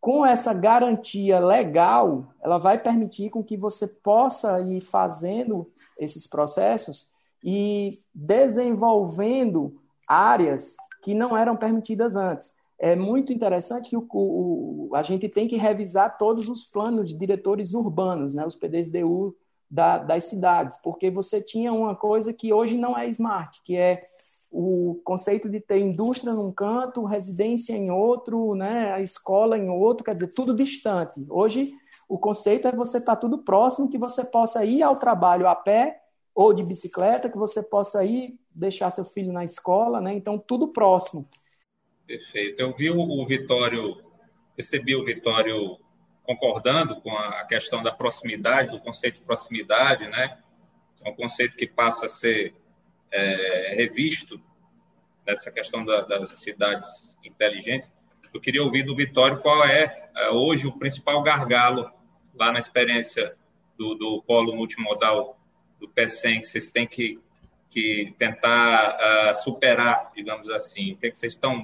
[0.00, 7.10] com essa garantia legal, ela vai permitir com que você possa ir fazendo esses processos
[7.44, 12.56] e desenvolvendo áreas que não eram permitidas antes.
[12.78, 17.14] É muito interessante que o, o, a gente tem que revisar todos os planos de
[17.14, 19.36] diretores urbanos, né, os PDSDU
[19.70, 24.08] da, das cidades, porque você tinha uma coisa que hoje não é smart, que é
[24.50, 30.04] o conceito de ter indústria num canto, residência em outro, né, a escola em outro,
[30.04, 31.24] quer dizer, tudo distante.
[31.28, 31.72] Hoje,
[32.08, 35.54] o conceito é você estar tá tudo próximo, que você possa ir ao trabalho a
[35.54, 36.00] pé
[36.34, 40.14] ou de bicicleta, que você possa ir deixar seu filho na escola, né?
[40.14, 41.28] Então, tudo próximo.
[42.06, 42.60] Perfeito.
[42.60, 43.96] Eu vi o Vitório,
[44.56, 45.78] recebi o Vitório
[46.30, 50.38] concordando com a questão da proximidade, do conceito de proximidade, né?
[51.04, 52.54] É um conceito que passa a ser
[53.10, 54.40] é, revisto
[55.26, 57.92] nessa questão da, das cidades inteligentes.
[58.32, 61.90] Eu queria ouvir do Vitório qual é, é hoje o principal gargalo
[62.32, 63.34] lá na experiência
[63.76, 65.36] do, do polo multimodal
[65.80, 67.18] do PECEM que vocês têm que,
[67.70, 70.92] que tentar uh, superar, digamos assim?
[70.92, 71.62] O que, é que vocês estão.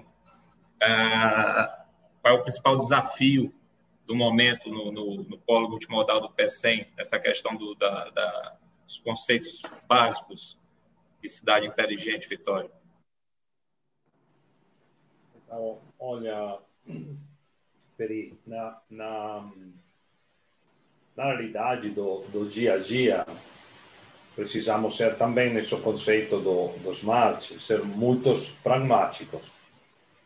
[0.82, 1.86] Uh,
[2.20, 3.54] qual é o principal desafio
[4.06, 8.98] do momento no, no, no polo multimodal do PECEM, essa questão do, da, da, dos
[9.00, 10.56] conceitos básicos
[11.20, 12.70] de cidade inteligente, Vitória?
[15.34, 16.58] Então, olha,
[17.96, 19.50] Peri, na, na,
[21.16, 23.26] na realidade do, do dia a dia,
[24.36, 29.50] precisamos ser também nesse conceito do, do smart, ser muito pragmáticos.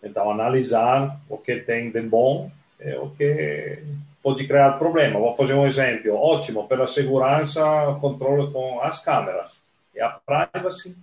[0.03, 2.51] Então, analisar o que tem de bom
[2.83, 3.79] e o que
[4.23, 5.19] pode criar problema.
[5.19, 6.15] Vou fazer um exemplo.
[6.15, 7.63] Ótimo, pela segurança,
[8.01, 9.59] controle com as câmeras.
[9.95, 10.97] E a privacy,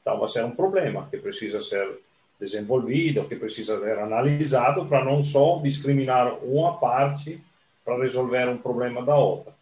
[0.00, 1.88] então vai ser um problema que precisa ser
[2.38, 7.40] desenvolvido, que precisa ser analisado para não só discriminar uma parte
[7.84, 9.52] para resolver um problema da outra.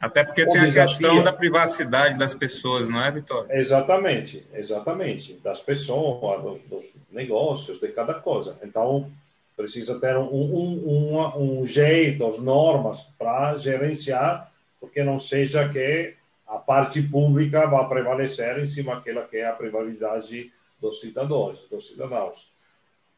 [0.00, 0.82] Até porque o tem desafio...
[0.82, 3.56] a questão da privacidade das pessoas, não é, Vitória?
[3.56, 5.34] Exatamente, exatamente.
[5.34, 8.58] Das pessoas, dos, dos negócios, de cada coisa.
[8.64, 9.08] Então,
[9.56, 16.14] precisa ter um, um, um, um jeito, as normas para gerenciar, porque não seja que
[16.46, 21.86] a parte pública vá prevalecer em cima daquela que é a privacidade dos cidadãos, dos
[21.86, 22.50] cidadãos.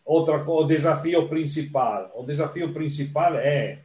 [0.04, 3.78] Outra, o desafio principal, o desafio principal é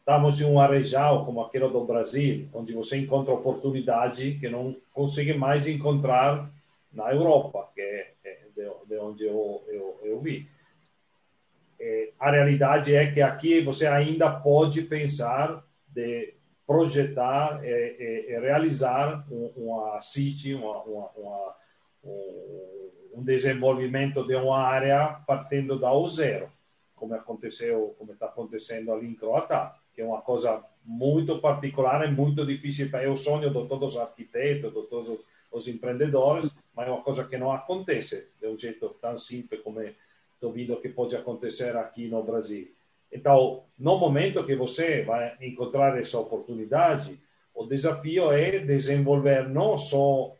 [0.00, 5.34] estamos em um arejal como aquele do Brasil, onde você encontra oportunidade que não consegue
[5.34, 6.50] mais encontrar
[6.92, 10.48] na Europa, que é, é de, onde eu, eu, eu vi.
[11.80, 16.34] É, a realidade é que aqui você ainda pode pensar de
[16.66, 21.54] projetar e, e realizar uma city, uma, uma, uma,
[23.14, 26.50] um desenvolvimento de uma área partindo da o zero,
[26.94, 32.12] como aconteceu, como está acontecendo ali em Croatá que é uma coisa muito particular e
[32.12, 35.18] muito difícil é o sonho de todos os arquitetos, de todos
[35.50, 39.80] os empreendedores, mas é uma coisa que não acontece de um jeito tão simples como
[40.38, 42.68] estou vendo que pode acontecer aqui no Brasil.
[43.12, 47.18] Então, no momento que você vai encontrar essa oportunidade,
[47.54, 50.34] o desafio é desenvolver não só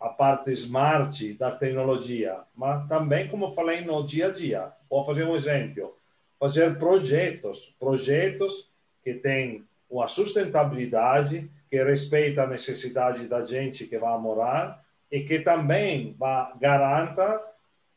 [0.00, 4.72] a parte smart da tecnologia, mas também, como falei, no dia a dia.
[4.90, 5.96] Vou fazer um exemplo.
[6.40, 8.68] Fazer projetos, projetos
[9.04, 15.38] que tem uma sustentabilidade, que respeita a necessidade da gente que vai morar e que
[15.38, 17.40] também vai, garanta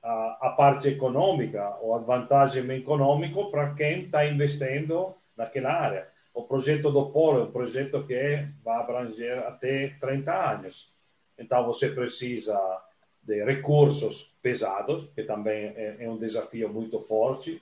[0.05, 6.05] a, a parte econômica, ou a vantagem econômica para quem está investindo naquela área.
[6.33, 10.93] O projeto do Polo é um projeto que vai abranger até 30 anos.
[11.39, 12.55] Então, você precisa
[13.23, 17.61] de recursos pesados, que também é, é um desafio muito forte.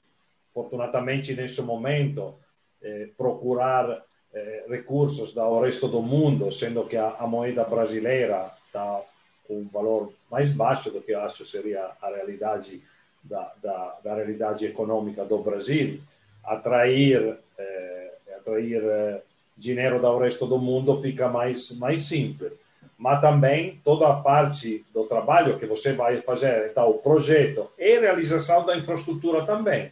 [0.53, 2.35] Fortunatamente, nesse momento,
[2.81, 9.01] eh, procurar eh, recursos do resto do mundo, sendo que a, a moeda brasileira está
[9.49, 12.81] um valor mais baixo do que eu acho seria a realidade
[13.23, 15.99] da, da, da realidade econômica do Brasil,
[16.43, 19.21] atrair, eh, atrair eh,
[19.57, 22.51] dinheiro do resto do mundo fica mais, mais simples.
[22.97, 27.99] Mas também toda a parte do trabalho que você vai fazer, então, o projeto e
[27.99, 29.91] realização da infraestrutura também.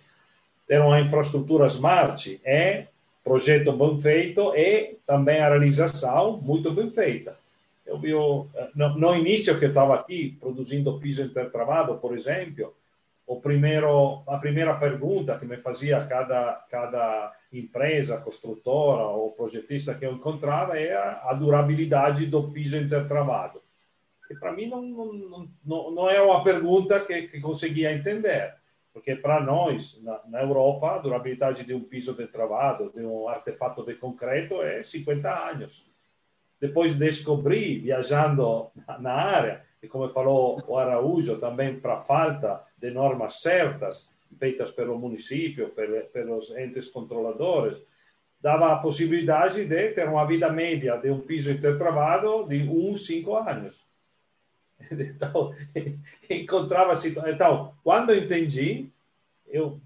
[0.68, 2.88] Ter uma infraestrutura smart é
[3.24, 7.41] projeto bem feito e também a realização muito bem feita.
[7.92, 8.12] Eu vi,
[8.74, 12.74] no, no início que eu estava aqui, produzindo piso intertravado, por exemplo,
[13.28, 20.06] o primeiro, a primeira pergunta que me fazia cada, cada empresa, construtora ou projetista que
[20.06, 23.62] eu encontrava era a durabilidade do piso intertravado.
[24.30, 28.56] E para mim não, não, não, não é uma pergunta que, que conseguia entender,
[28.94, 33.28] porque para nós, na, na, Europa, a durabilidade de um piso de travado, de um
[33.28, 35.91] artefato de concreto, é 50 anos.
[36.62, 43.42] Depois descobri, viajando na área, e como falou o Araújo, também para falta de normas
[43.42, 44.08] certas,
[44.38, 45.74] feitas pelo município,
[46.14, 47.82] pelos entes controladores,
[48.40, 53.36] dava a possibilidade de ter uma vida média de um piso intertravado de uns cinco
[53.36, 53.84] anos.
[54.92, 55.54] Então,
[56.28, 57.32] encontrava situação.
[57.32, 58.90] Então, quando entendi,
[59.48, 59.80] eu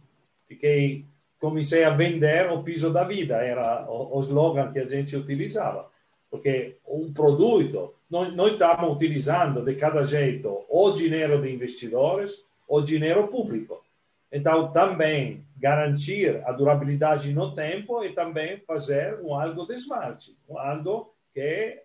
[0.48, 1.06] fiquei,
[1.38, 5.90] comecei a vender o piso da vida, era o, o slogan que a gente utilizava.
[6.36, 12.82] Porque um produto nós, nós estamos utilizando de cada jeito o dinheiro de investidores, o
[12.82, 13.82] dinheiro público.
[14.30, 20.60] Então, também garantir a durabilidade no tempo e também fazer um algo de smart, um
[20.60, 21.82] algo que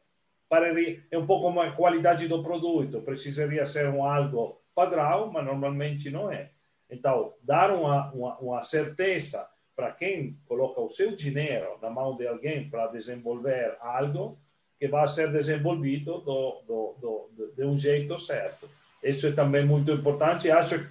[1.12, 6.30] é um pouco mais qualidade do produto, precisaria ser um algo padrão, mas normalmente não
[6.30, 6.50] é.
[6.90, 9.46] Então, dar uma, uma, uma certeza
[9.80, 14.38] para quem coloca o seu dinheiro na mão de alguém para desenvolver algo,
[14.78, 18.68] que vai ser desenvolvido do, do, do, de um jeito certo.
[19.02, 20.86] Isso é também muito importante acho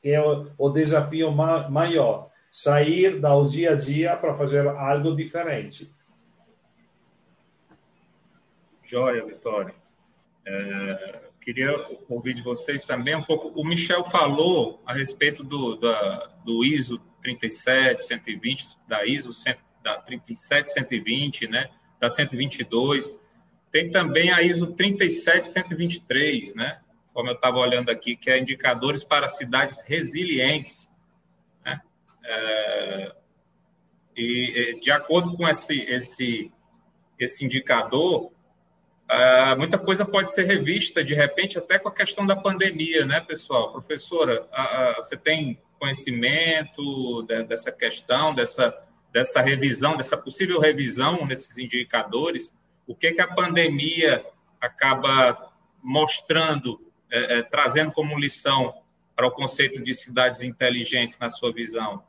[0.00, 5.16] que é o, o desafio ma maior, sair do dia a dia para fazer algo
[5.16, 5.92] diferente.
[8.84, 9.74] Joia, Vitória.
[10.46, 11.74] É, queria
[12.08, 13.48] ouvir de vocês também um pouco.
[13.60, 19.30] O Michel falou a respeito do, da, do ISO 37120, da ISO
[19.82, 23.12] da 37120, né, da 122.
[23.70, 26.80] Tem também a ISO 37123, né?
[27.12, 30.90] Como eu estava olhando aqui, que é indicadores para cidades resilientes.
[31.64, 31.80] Né?
[32.24, 33.12] É,
[34.16, 36.52] e de acordo com esse, esse,
[37.18, 38.32] esse indicador,
[39.10, 43.20] é, muita coisa pode ser revista de repente até com a questão da pandemia, né,
[43.20, 43.72] pessoal?
[43.72, 44.46] Professora,
[44.96, 48.76] você tem conhecimento dessa questão, dessa,
[49.12, 52.52] dessa revisão, dessa possível revisão nesses indicadores?
[52.88, 54.24] o que, que a pandemia
[54.58, 55.52] acaba
[55.82, 56.80] mostrando,
[57.12, 58.74] é, é, trazendo como lição
[59.14, 62.02] para o conceito de cidades inteligentes, na sua visão?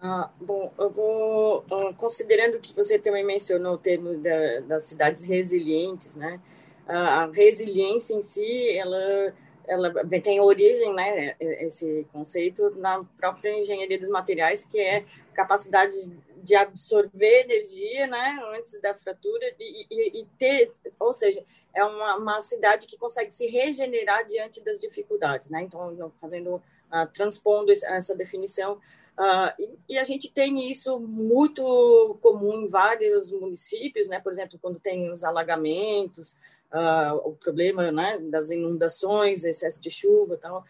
[0.00, 1.64] Ah, bom, eu vou,
[1.96, 6.38] considerando que você também mencionou o termo da, das cidades resilientes, né?
[6.86, 9.32] A resiliência em si, ela,
[9.66, 9.92] ela
[10.22, 11.34] tem origem, né?
[11.38, 15.04] Esse conceito na própria engenharia dos materiais, que é
[15.34, 15.94] capacidade
[16.42, 21.42] de absorver energia, né, antes da fratura e, e, e ter, ou seja,
[21.74, 25.62] é uma, uma, cidade que consegue se regenerar diante das dificuldades, né?
[25.62, 32.62] Então, fazendo, uh, transpondo essa definição, uh, e, e, a gente tem isso muito comum
[32.62, 34.18] em vários municípios, né?
[34.18, 36.36] Por exemplo, quando tem os alagamentos,
[36.72, 40.64] uh, o problema, né, das inundações, excesso de chuva, tal,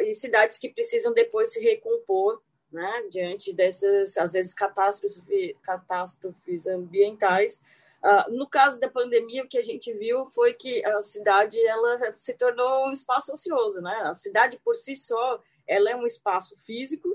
[0.00, 5.22] e cidades que precisam depois se recompor né, diante dessas, às vezes, catástrofes,
[5.62, 7.60] catástrofes ambientais.
[8.02, 12.14] Uh, no caso da pandemia, o que a gente viu foi que a cidade ela
[12.14, 14.02] se tornou um espaço ocioso, né?
[14.04, 17.08] A cidade por si só, ela é um espaço físico,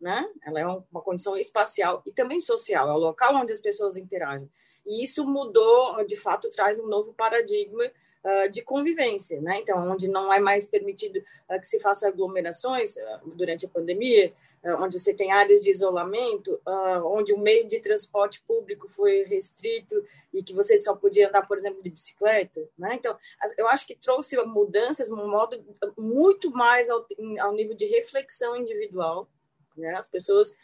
[0.00, 0.28] né?
[0.44, 4.48] Ela é uma condição espacial e também social, é o local onde as pessoas interagem.
[4.86, 9.58] E isso mudou, de fato, traz um novo paradigma uh, de convivência, né?
[9.58, 11.16] Então, onde não é mais permitido
[11.50, 14.32] uh, que se faça aglomerações durante a pandemia,
[14.80, 16.60] onde você tem áreas de isolamento,
[17.04, 19.94] onde o meio de transporte público foi restrito
[20.34, 22.96] e que você só podia andar, por exemplo, de bicicleta, né?
[22.96, 23.16] Então,
[23.56, 25.64] eu acho que trouxe mudanças um modo
[25.96, 27.06] muito mais ao,
[27.38, 29.28] ao nível de reflexão individual,
[29.76, 29.94] né?
[29.94, 30.58] As pessoas,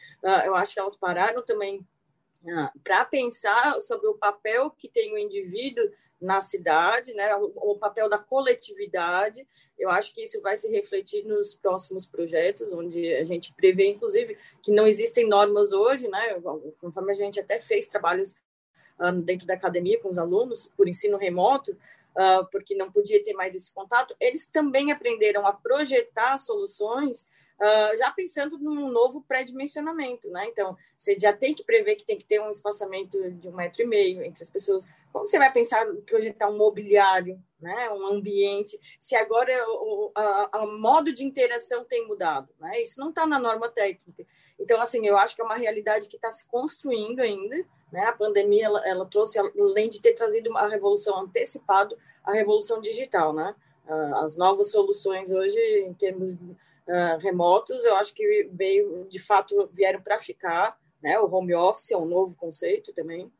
[0.44, 1.86] eu acho que elas pararam também
[2.82, 5.90] para pensar sobre o papel que tem o indivíduo
[6.22, 9.47] na cidade, né, o, papel da coletividade.
[9.76, 14.38] Eu acho que isso vai se refletir nos próximos projetos, onde a gente prevê, inclusive,
[14.62, 16.40] que não existem normas hoje, né,
[16.80, 18.36] conforme a gente até fez trabalhos
[19.01, 23.32] um, dentro da academia com os alunos, por ensino remoto, uh, porque não podia ter
[23.32, 27.26] mais esse contato, eles também aprenderam a projetar soluções
[27.62, 30.46] uh, já pensando num novo pré-dimensionamento, né?
[30.48, 33.82] Então, você já tem que prever que tem que ter um espaçamento de um metro
[33.82, 34.86] e meio entre as pessoas.
[35.12, 37.90] Como você vai pensar em projetar um mobiliário, né?
[37.90, 42.82] Um ambiente, se agora o a, modo de interação tem mudado, né?
[42.82, 44.26] Isso não está na norma técnica.
[44.58, 48.06] Então, assim, eu acho que é uma realidade que está se construindo ainda, né?
[48.06, 53.32] A pandemia, ela, ela trouxe, além de ter trazido uma revolução antecipado, a revolução digital,
[53.32, 53.54] né?
[53.86, 56.36] Uh, as novas soluções hoje, em termos
[56.89, 61.18] uh, remotos, eu acho que veio, de fato, vieram para ficar, né?
[61.18, 63.33] O home office é um novo conceito também.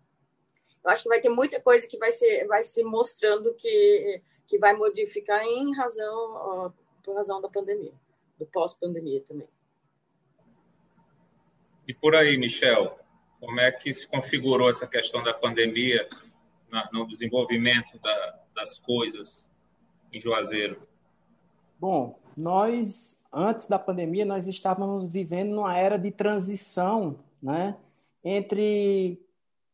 [0.85, 4.59] Eu acho que vai ter muita coisa que vai ser, vai se mostrando que, que
[4.59, 6.73] vai modificar em razão, uh,
[7.03, 7.93] por razão da pandemia,
[8.39, 9.49] do pós-pandemia também.
[11.87, 12.99] E por aí, Michel,
[13.41, 16.09] como é que se configurou essa questão da pandemia
[16.71, 19.51] na, no desenvolvimento da, das coisas
[20.13, 20.87] em Juazeiro?
[21.79, 27.77] Bom, nós antes da pandemia, nós estávamos vivendo numa era de transição, né?
[28.25, 29.21] Entre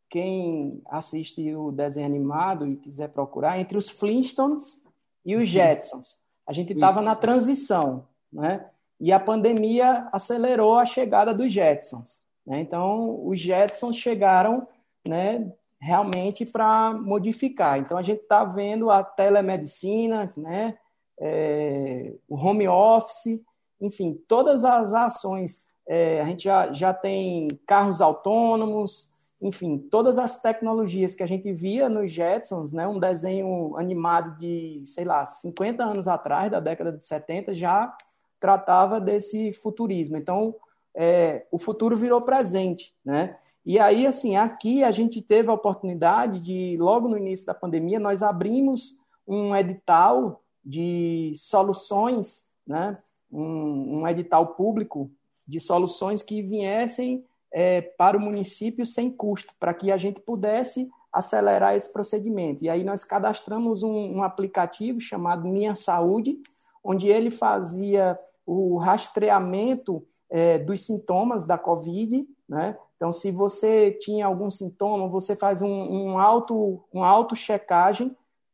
[0.08, 4.80] quem assiste o desenho animado e quiser procurar, entre os Flintstones
[5.24, 6.24] e os Jetsons.
[6.46, 8.66] A gente estava na transição, né?
[9.00, 12.20] E a pandemia acelerou a chegada dos Jetsons.
[12.46, 12.60] Né?
[12.60, 14.66] Então, os Jetsons chegaram,
[15.06, 15.52] né?
[15.80, 17.78] Realmente para modificar.
[17.78, 20.76] Então, a gente está vendo a telemedicina, né?
[21.20, 23.40] É, o home office,
[23.80, 25.66] enfim, todas as ações.
[25.86, 31.52] É, a gente já, já tem carros autônomos, enfim, todas as tecnologias que a gente
[31.52, 36.92] via nos Jetsons, né, um desenho animado de, sei lá, 50 anos atrás, da década
[36.92, 37.96] de 70, já
[38.40, 40.16] tratava desse futurismo.
[40.16, 40.54] Então,
[40.94, 43.36] é, o futuro virou presente, né?
[43.64, 48.00] E aí, assim, aqui a gente teve a oportunidade de, logo no início da pandemia,
[48.00, 52.98] nós abrimos um edital de soluções, né?
[53.30, 55.10] Um, um edital público
[55.46, 60.90] de soluções que viessem é, para o município sem custo, para que a gente pudesse
[61.12, 62.62] acelerar esse procedimento.
[62.62, 66.38] E aí nós cadastramos um, um, aplicativo chamado Minha Saúde,
[66.84, 72.76] onde ele fazia o rastreamento é, dos sintomas da Covid, né?
[72.96, 77.34] Então, se você tinha algum sintoma, você faz um, um auto, um auto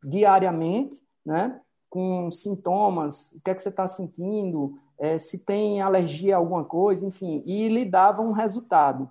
[0.03, 1.59] diariamente, né?
[1.95, 6.65] Com sintomas, o que é que você está sentindo, é, se tem alergia a alguma
[6.65, 9.09] coisa, enfim, e lhe dava um resultado.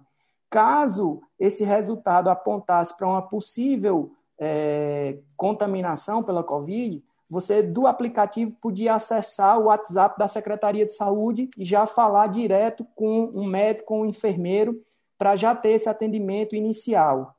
[0.49, 8.95] Caso esse resultado apontasse para uma possível é, contaminação pela Covid, você do aplicativo podia
[8.95, 14.01] acessar o WhatsApp da Secretaria de Saúde e já falar direto com um médico, com
[14.01, 14.84] um enfermeiro,
[15.17, 17.34] para já ter esse atendimento inicial.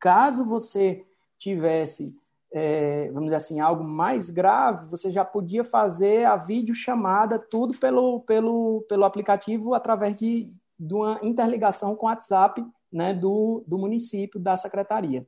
[0.00, 1.04] Caso você
[1.38, 2.16] tivesse
[2.56, 8.20] é, vamos dizer assim, algo mais grave, você já podia fazer a videochamada, tudo pelo,
[8.20, 14.38] pelo, pelo aplicativo, através de, de uma interligação com o WhatsApp né, do, do município,
[14.38, 15.26] da secretaria.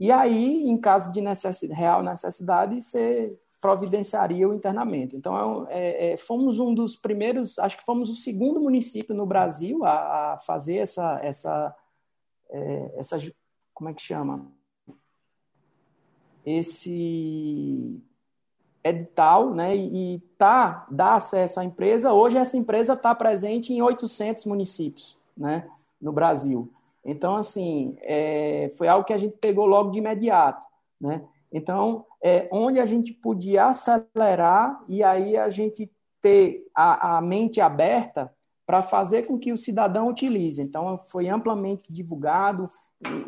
[0.00, 5.14] E aí, em caso de necessidade, real necessidade, você providenciaria o internamento.
[5.14, 9.84] Então, é, é, fomos um dos primeiros, acho que fomos o segundo município no Brasil
[9.84, 11.76] a, a fazer essa, essa,
[12.50, 13.18] é, essa,
[13.74, 14.50] como é que chama?
[16.44, 18.00] Esse
[18.84, 22.12] edital né, e, tá, dá acesso à empresa.
[22.12, 25.68] Hoje, essa empresa está presente em 800 municípios né,
[26.00, 26.70] no Brasil.
[27.04, 30.62] Então, assim, é, foi algo que a gente pegou logo de imediato.
[31.00, 31.22] Né?
[31.52, 35.90] Então, é, onde a gente podia acelerar e aí a gente
[36.20, 38.32] ter a, a mente aberta
[38.64, 40.62] para fazer com que o cidadão utilize.
[40.62, 42.68] Então, foi amplamente divulgado,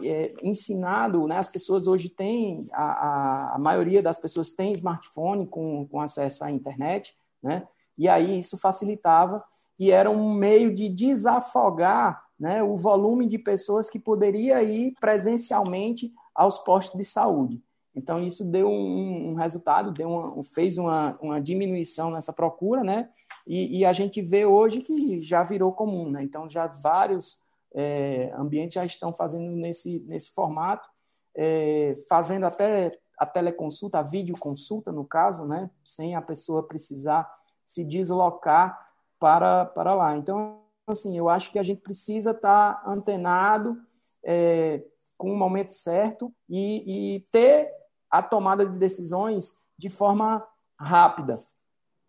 [0.02, 1.38] é, ensinado, né?
[1.38, 6.50] As pessoas hoje têm, a, a, maioria das pessoas tem smartphone com, com acesso à
[6.50, 7.66] internet, né?
[7.96, 9.44] E aí isso facilitava
[9.78, 16.12] e era um meio de desafogar né, o volume de pessoas que poderia ir presencialmente
[16.34, 17.62] aos postos de saúde.
[17.94, 23.08] Então, isso deu um, um resultado, deu uma, fez uma, uma diminuição nessa procura, né?
[23.46, 26.22] E, e, a gente vê hoje que já virou comum, né?
[26.22, 27.43] Então, já vários
[27.74, 30.88] é, ambientes já estão fazendo nesse, nesse formato,
[31.34, 37.28] é, fazendo até a teleconsulta, a videoconsulta, no caso, né, sem a pessoa precisar
[37.64, 40.16] se deslocar para, para lá.
[40.16, 43.76] Então, assim, eu acho que a gente precisa estar antenado
[44.22, 44.84] é,
[45.16, 47.70] com o momento certo e, e, ter
[48.10, 50.46] a tomada de decisões de forma
[50.78, 51.38] rápida.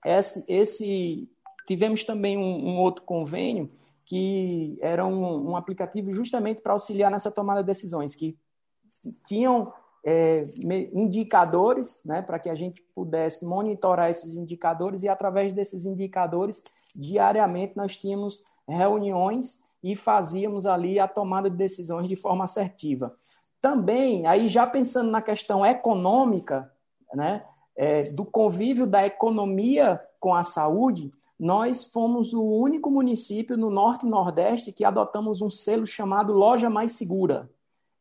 [0.03, 1.29] Esse, esse
[1.65, 3.71] tivemos também um, um outro convênio
[4.05, 8.37] que era um, um aplicativo justamente para auxiliar nessa tomada de decisões, que
[9.25, 9.73] tinham
[10.05, 10.45] é,
[10.93, 16.63] indicadores, né, para que a gente pudesse monitorar esses indicadores e através desses indicadores,
[16.95, 23.15] diariamente nós tínhamos reuniões e fazíamos ali a tomada de decisões de forma assertiva.
[23.59, 26.71] Também, aí já pensando na questão econômica,
[27.13, 27.43] né,
[27.75, 34.05] é, do convívio da economia com a saúde, nós fomos o único município no Norte
[34.05, 37.49] e Nordeste que adotamos um selo chamado Loja Mais Segura.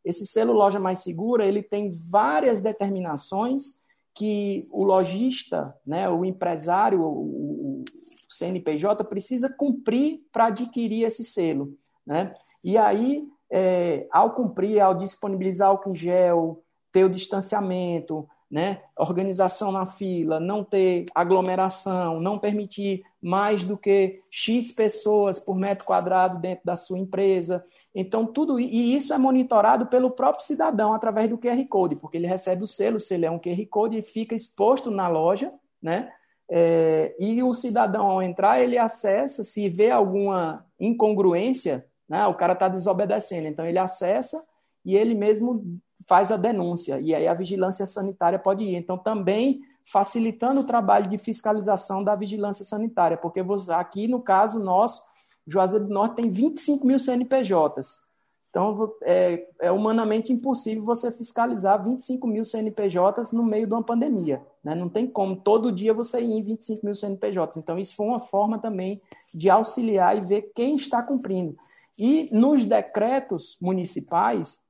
[0.04, 3.82] Esse selo Loja Mais Segura, ele tem várias determinações
[4.14, 7.84] que o lojista, né, o empresário, o,
[8.28, 11.76] CNPJ precisa cumprir para adquirir esse selo.
[12.04, 12.34] Né?
[12.62, 18.82] E aí, é, ao cumprir, ao disponibilizar álcool em gel, ter o distanciamento, né?
[18.96, 25.84] Organização na fila, não ter aglomeração, não permitir mais do que X pessoas por metro
[25.84, 27.64] quadrado dentro da sua empresa.
[27.92, 32.28] Então, tudo e isso é monitorado pelo próprio cidadão através do QR Code, porque ele
[32.28, 35.52] recebe o selo, se ele é um QR Code e fica exposto na loja,
[35.82, 36.12] né?
[36.48, 42.24] É, e o cidadão, ao entrar, ele acessa, se vê alguma incongruência, né?
[42.28, 44.46] o cara está desobedecendo, então ele acessa
[44.84, 48.76] e ele mesmo faz a denúncia, e aí a vigilância sanitária pode ir.
[48.76, 54.58] Então, também facilitando o trabalho de fiscalização da vigilância sanitária, porque você, aqui, no caso
[54.58, 55.02] nosso,
[55.46, 58.04] Juazeiro do Norte tem 25 mil CNPJs.
[58.48, 64.40] Então, é, é, humanamente impossível você fiscalizar 25 mil CNPJs no meio de uma pandemia.
[64.62, 64.76] Né?
[64.76, 67.56] Não tem como todo dia você ir em 25 mil CNPJs.
[67.56, 69.02] Então, isso foi uma forma também
[69.34, 71.56] de auxiliar e ver quem está cumprindo.
[71.98, 74.63] E nos decretos municipais,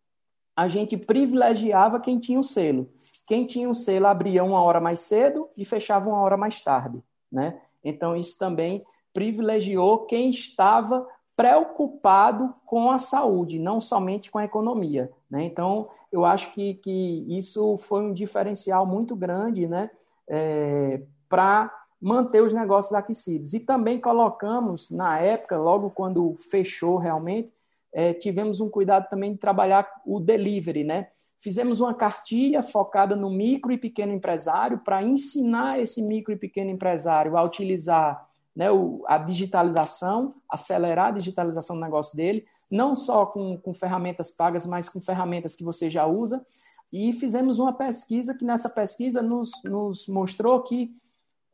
[0.57, 2.89] a gente privilegiava quem tinha o selo.
[3.27, 7.03] Quem tinha o selo abria uma hora mais cedo e fechava uma hora mais tarde,
[7.31, 7.61] né?
[7.83, 15.11] Então isso também privilegiou quem estava preocupado com a saúde, não somente com a economia,
[15.29, 15.45] né?
[15.45, 19.91] Então eu acho que, que isso foi um diferencial muito grande, né?
[20.29, 23.55] É, para manter os negócios aquecidos.
[23.55, 27.53] E também colocamos, na época, logo quando fechou realmente,
[27.95, 31.07] é, tivemos um cuidado também de trabalhar o delivery, né?
[31.39, 36.71] Fizemos uma cartilha focada no micro e pequeno empresário para ensinar esse micro e pequeno
[36.71, 43.27] empresário a utilizar né, o, a digitalização, acelerar a digitalização do negócio dele, não só
[43.27, 46.45] com, com ferramentas pagas, mas com ferramentas que você já usa.
[46.93, 50.91] E fizemos uma pesquisa que nessa pesquisa nos, nos mostrou que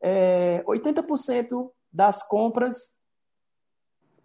[0.01, 3.00] é, 80% das compras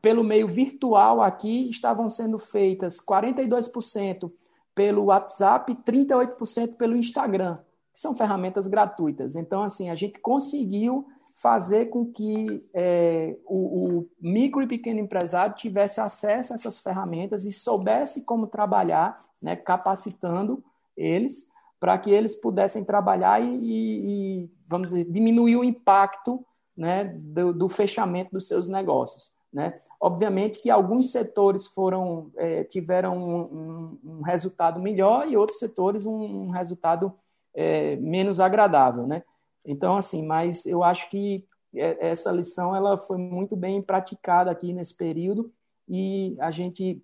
[0.07, 4.31] pelo meio virtual aqui estavam sendo feitas 42%
[4.73, 7.59] pelo WhatsApp e 38% pelo Instagram,
[7.93, 9.35] que são ferramentas gratuitas.
[9.35, 13.57] Então, assim, a gente conseguiu fazer com que é, o,
[13.99, 19.57] o, micro e pequeno empresário tivesse acesso a essas ferramentas e soubesse como trabalhar, né,
[19.57, 20.63] capacitando
[20.97, 21.51] eles
[21.81, 26.47] para que eles pudessem trabalhar e, e, e, vamos dizer, diminuir o impacto
[26.77, 29.36] né, do, do fechamento dos seus negócios.
[29.57, 29.81] Né?
[29.99, 36.05] Obviamente que alguns setores foram é, tiveram um, um, um, resultado melhor e outros setores
[36.05, 37.19] um, um resultado
[37.55, 39.23] é, menos agradável, né?
[39.67, 44.75] Então, assim, mas eu acho que é, essa lição ela foi muito bem praticada aqui
[44.75, 45.51] nesse período
[45.89, 47.03] e a gente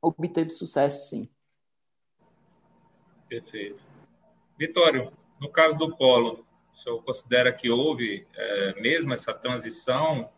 [0.00, 1.28] obteve sucesso, sim.
[3.28, 3.82] Perfeito.
[4.58, 10.30] Vitório, no caso do Polo, o senhor considera que houve é, mesmo essa transição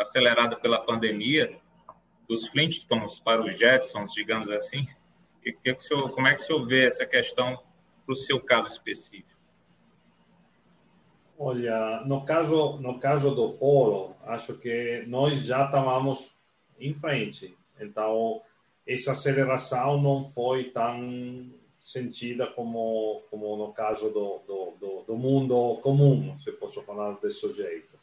[0.00, 1.58] acelerada pela pandemia,
[2.28, 4.86] dos Flintstones para os Jetsons, digamos assim?
[5.42, 7.62] Que, que que senhor, como é que o senhor vê essa questão
[8.04, 9.36] para o seu caso específico?
[11.38, 16.34] Olha, no caso, no caso do Polo, acho que nós já estávamos
[16.78, 17.56] em frente.
[17.78, 18.40] Então,
[18.86, 25.78] essa aceleração não foi tão sentida como, como no caso do, do, do, do mundo
[25.82, 27.96] comum, se posso falar desse jeito.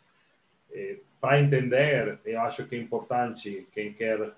[0.71, 4.33] Eh, para entender, eu acho que é importante quem quer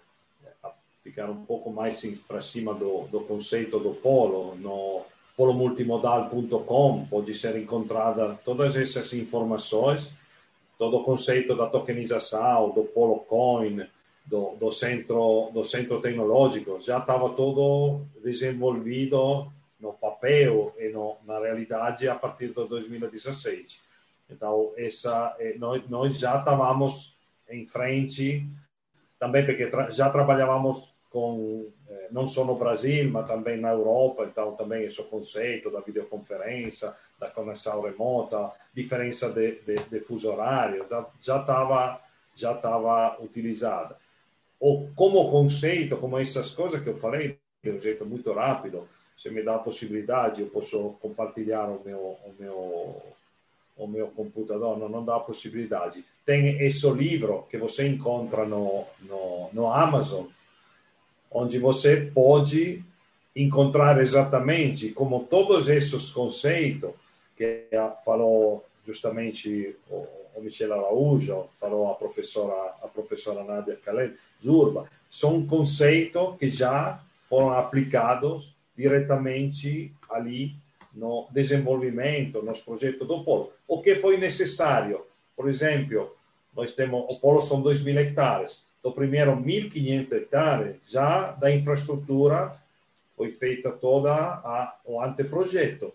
[1.01, 5.01] ficar um pouco mais para cima do, do conceito do polo, no
[5.35, 10.11] polomultimodal.com pode ser encontrada todas essas informações,
[10.77, 13.87] todo o conceito da tokenização, do polo coin,
[14.23, 21.39] do, do centro do centro tecnológico, já estava todo desenvolvido no papel e no, na
[21.39, 23.84] realidade a partir de 2017.
[24.29, 27.17] Então, essa, eh, nós, nós já estávamos
[27.49, 28.47] em frente,
[29.19, 34.25] também porque tra já trabalhávamos com, eh, não só no Brasil, mas também na Europa,
[34.25, 40.85] então também esse conceito da videoconferência, da conexão remota, diferença de, de, de fuso horário,
[41.21, 42.01] já estava
[42.35, 43.97] já estava utilizada.
[44.59, 49.29] Ou como conceito, como essas coisas que eu falei, de um jeito muito rápido, se
[49.29, 53.01] me dá a possibilidade, eu posso compartilhar o meu, o meu,
[53.77, 56.03] o meu computador, não, não dá possibilidade.
[56.25, 60.25] Tem esse livro que você encontra no, no, no Amazon,
[61.29, 62.83] onde você pode
[63.35, 66.91] encontrar exatamente como todos esses conceitos
[67.35, 67.67] que
[68.05, 75.45] falou justamente o, o Michel Araújo, falou a professora a professora Nadia Khaled Zurba, são
[75.45, 80.55] conceitos que já foram aplicados diretamente ali
[80.95, 83.51] no desenvolvimento, nos projetos do polo.
[83.67, 85.01] O que foi necessário?
[85.35, 86.15] Por exemplo,
[86.55, 88.63] nós temos, o polo são 2 mil hectares.
[88.81, 92.51] Do primeiro 1.500 hectares, já da infraestrutura
[93.17, 95.93] foi feita toda o anteprojeto.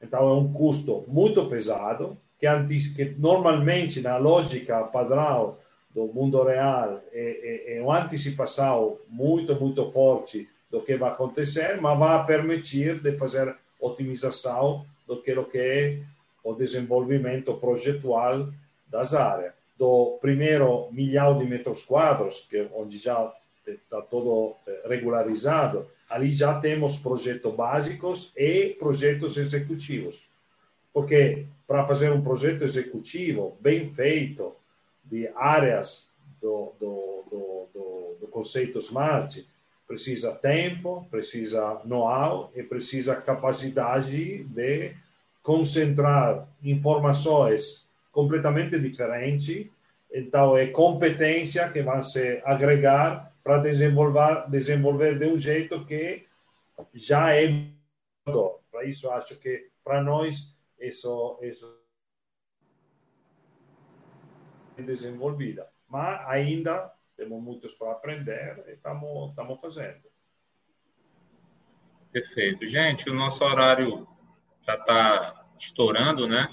[0.00, 5.56] Então, é um custo muito pesado, que normalmente, na lógica padrão
[5.90, 11.80] do mundo real, é, é, é uma antecipação muito, muito forte do que vai acontecer,
[11.80, 13.56] mas vai permitir de fazer
[13.86, 16.02] otimização do que, é
[16.42, 18.48] o desenvolvimento projetual
[18.88, 19.52] das áreas.
[19.78, 23.32] Do primeiro milhão de metros quadrados, que onde já
[23.66, 30.26] está todo eh, regularizado, ali já temos projetos básicos e projetos executivos.
[30.92, 34.54] Porque para fazer um projeto executivo bem feito,
[35.04, 36.10] de áreas
[36.40, 39.46] do, do, do, do, do conceito SMART,
[39.86, 44.94] precisa tempo, precisa know-how e precisa capacidade de
[45.42, 49.68] concentrar informações completamente diferentes.
[50.12, 56.26] Então, é competência que vai se agregar para desenvolver, desenvolver de um jeito que
[56.92, 57.70] já é
[58.72, 61.80] para isso acho que para nós isso isso
[64.76, 70.02] é desenvolvida mas ainda temos muitos para aprender e estamos, estamos fazendo.
[72.12, 72.66] Perfeito.
[72.66, 74.06] Gente, o nosso horário
[74.66, 76.48] já está estourando, né?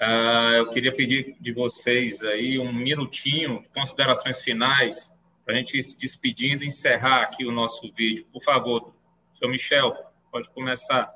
[0.00, 5.14] Uh, eu queria pedir de vocês aí um minutinho de considerações finais
[5.44, 8.26] para a gente ir se despedindo e encerrar aqui o nosso vídeo.
[8.32, 8.94] Por favor,
[9.34, 9.94] senhor Michel,
[10.30, 11.12] pode começar.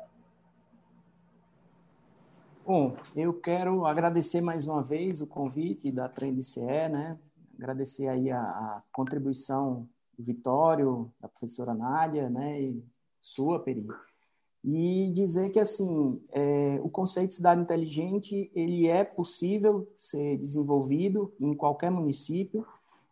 [2.67, 7.19] Bom, eu quero agradecer mais uma vez o convite da TrendCE, né?
[7.59, 12.85] Agradecer aí a, a, contribuição do Vitório, da professora Nádia, né, e
[13.21, 13.87] sua, Peri,
[14.63, 21.35] e dizer que, assim, é, o conceito de cidade inteligente, ele é possível ser desenvolvido
[21.39, 22.67] em qualquer município,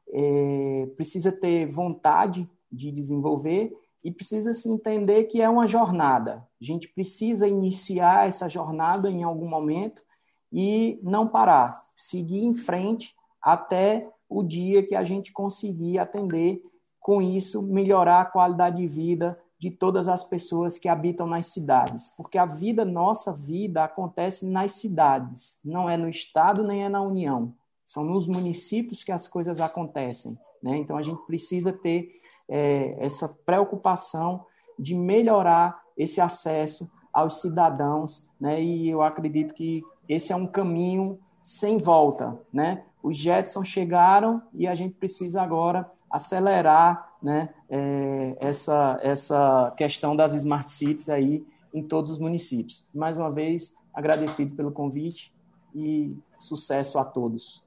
[0.08, 6.46] é, precisa ter vontade de desenvolver e precisa se entender que é uma jornada.
[6.60, 10.02] A gente precisa iniciar essa jornada em algum momento
[10.50, 16.62] e não parar, seguir em frente até o dia que a gente conseguir atender
[17.00, 22.08] com isso, melhorar a qualidade de vida de todas as pessoas que habitam nas cidades,
[22.16, 27.00] porque a vida, nossa vida, acontece nas cidades, não é no estado nem é na
[27.00, 27.54] União,
[27.86, 30.76] são nos municípios que as coisas acontecem, né?
[30.78, 32.10] Então a gente precisa ter
[32.48, 34.44] é, essa preocupação
[34.78, 38.60] de melhorar esse acesso aos cidadãos, né?
[38.60, 42.84] E eu acredito que esse é um caminho sem volta, né?
[43.02, 50.34] Os Jetson chegaram e a gente precisa agora acelerar né, é, essa, essa questão das
[50.34, 52.86] smart cities aí em todos os municípios.
[52.94, 55.32] Mais uma vez, agradecido pelo convite
[55.74, 57.64] e sucesso a todos.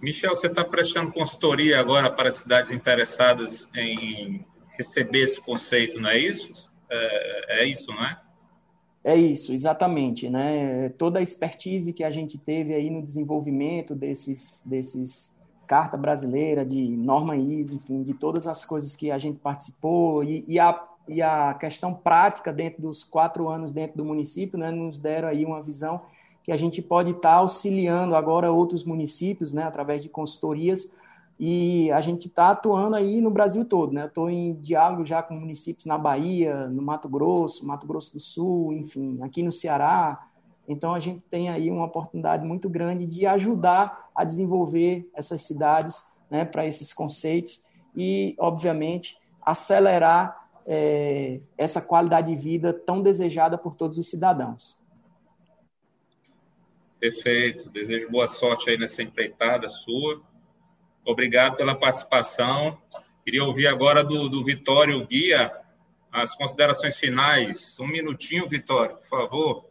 [0.00, 4.44] Michel, você está prestando consultoria agora para cidades interessadas em
[4.76, 6.72] receber esse conceito, não é isso?
[6.90, 8.20] É, é isso, não é?
[9.04, 10.88] É isso, exatamente, né?
[10.90, 15.36] Toda a expertise que a gente teve aí no desenvolvimento desses, desses
[15.66, 20.44] carta brasileira, de norma ISO, enfim, de todas as coisas que a gente participou e,
[20.46, 24.98] e, a, e a questão prática dentro dos quatro anos dentro do município, né, nos
[24.98, 26.02] deram aí uma visão
[26.44, 30.94] que a gente pode estar tá auxiliando agora outros municípios, né, através de consultorias,
[31.38, 34.06] e a gente está atuando aí no Brasil todo, né?
[34.06, 38.72] Estou em diálogo já com municípios na Bahia, no Mato Grosso, Mato Grosso do Sul,
[38.72, 40.28] enfim, aqui no Ceará.
[40.68, 46.12] Então a gente tem aí uma oportunidade muito grande de ajudar a desenvolver essas cidades,
[46.30, 47.66] né, para esses conceitos
[47.96, 54.80] e, obviamente, acelerar é, essa qualidade de vida tão desejada por todos os cidadãos.
[57.00, 57.68] Perfeito.
[57.70, 60.22] Desejo boa sorte aí nessa empreitada sua
[61.04, 62.80] Obrigado pela participação.
[63.24, 65.52] Queria ouvir agora do, do Vitório Guia
[66.12, 67.78] as considerações finais.
[67.80, 69.66] Um minutinho, Vitório, por favor.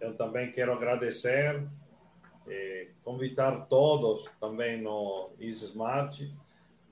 [0.00, 1.62] Eu também quero agradecer,
[2.46, 6.22] e convidar todos também no EasySmart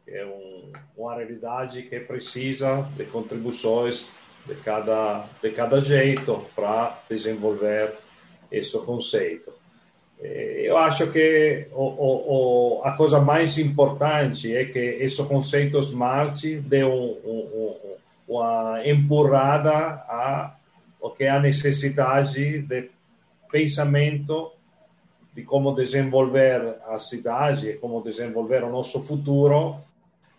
[0.07, 4.13] é um, uma realidade que precisa de contribuições
[4.47, 7.97] de cada, de cada jeito para desenvolver
[8.51, 9.53] esse conceito.
[10.21, 16.63] Eh, eu acho que o, o, a coisa mais importante é que esse conceito smart
[16.85, 17.75] um,
[18.29, 19.73] uma empurrada
[20.09, 20.57] a
[21.01, 22.91] o que é a necessidade de
[23.51, 24.53] pensamento
[25.33, 29.77] de como desenvolver a cidade, como desenvolver o nosso futuro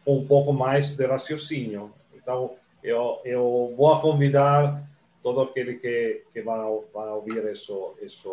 [0.03, 1.91] com um pouco mais de raciocínio.
[2.15, 2.51] Então,
[2.83, 4.83] eu, eu vou convidar
[5.27, 6.57] todo aquele que, que vai,
[6.93, 8.29] vai ouvir esse, esse,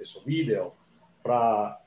[0.00, 0.72] esse vídeo
[1.22, 1.78] para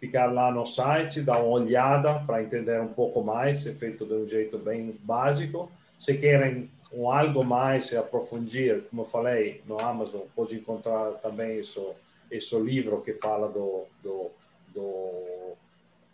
[0.00, 4.14] ficar lá no site, dar uma olhada para entender um pouco mais, é feito de
[4.14, 5.70] um jeito bem básico.
[5.98, 11.58] Se querem um algo mais e aprofundir, como eu falei, no Amazon, pode encontrar também
[11.58, 11.78] esse,
[12.30, 14.30] esse livro que fala do, do,
[14.68, 15.52] do,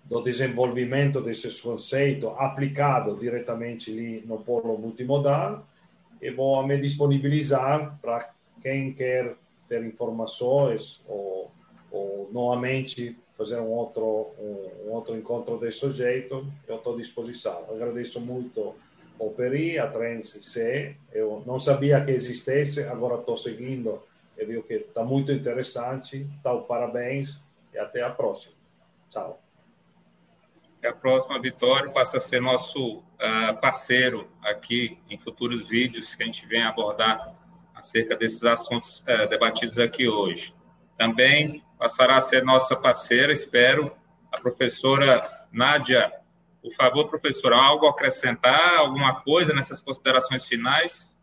[0.07, 5.65] do desenvolvimento desse conceito aplicado diretamente ali no polo multimodal
[6.21, 9.37] e vou me disponibilizar para quem quer
[9.69, 11.51] ter informações ou,
[11.91, 17.67] ou novamente fazer um outro um, um outro encontro desse jeito, eu estou à disposição.
[17.71, 18.75] Agradeço muito
[19.19, 20.97] o Peri, a Trends C.
[21.13, 24.03] Eu não sabia que existisse, agora estou seguindo
[24.37, 26.29] e vi que está muito interessante.
[26.41, 27.41] Então, parabéns
[27.73, 28.55] e até a próxima.
[29.09, 29.41] Tchau.
[30.79, 31.93] Até a próxima, Vitório.
[31.93, 37.35] Passa a ser nosso uh, parceiro aqui em futuros vídeos que a gente vem abordar
[37.75, 40.55] acerca desses assuntos uh, debatidos aqui hoje.
[40.97, 43.93] Também passará a ser nossa parceira, espero,
[44.33, 45.21] a professora
[45.53, 46.13] Nádia
[46.63, 51.15] por favor, professor, algo a acrescentar, alguma coisa nessas considerações finais?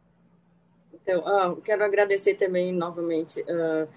[0.94, 3.88] Então, uh, quero agradecer também novamente uh,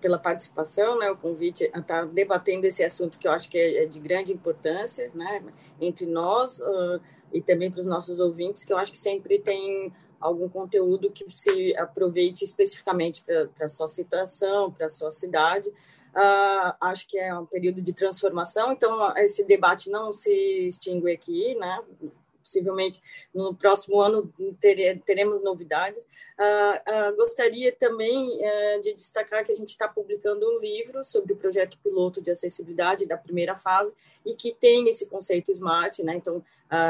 [0.00, 3.84] pela participação, né, o convite a estar debatendo esse assunto que eu acho que é,
[3.84, 5.42] é de grande importância, né,
[5.80, 7.00] entre nós uh,
[7.32, 11.24] e também para os nossos ouvintes, que eu acho que sempre tem algum conteúdo que
[11.30, 15.70] se aproveite especificamente para a sua situação, para a sua cidade,
[16.10, 20.32] Uh, acho que é um período de transformação, então esse debate não se
[20.66, 21.80] extingue aqui, né?
[22.50, 23.00] Possivelmente
[23.32, 24.28] no próximo ano
[25.04, 26.02] teremos novidades.
[26.36, 31.32] Uh, uh, gostaria também eh, de destacar que a gente está publicando um livro sobre
[31.32, 33.94] o projeto piloto de acessibilidade da primeira fase
[34.26, 36.16] e que tem esse conceito SMART, né?
[36.16, 36.44] Então,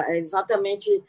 [0.09, 1.03] é exatamente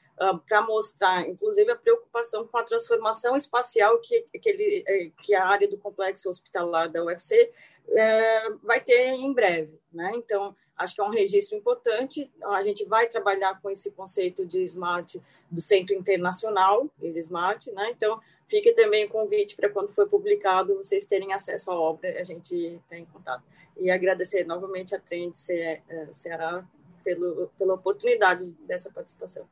[0.48, 5.48] para mostrar, inclusive, a preocupação com a transformação espacial que, que, ele, eh, que a
[5.48, 7.52] área do complexo hospitalar da UFC
[7.90, 9.80] é, vai ter em breve.
[9.92, 10.12] Né?
[10.16, 12.30] Então, acho que é um registro importante.
[12.44, 17.92] A gente vai trabalhar com esse conceito de smart do Centro Internacional, Smart, né?
[17.92, 22.24] Então, fique também o convite para quando for publicado vocês terem acesso à obra, a
[22.24, 23.44] gente tem contato.
[23.78, 26.66] E agradecer novamente a Trend Ce eh, Ceará
[27.04, 29.48] pelo, pela oportunidade dessa participação.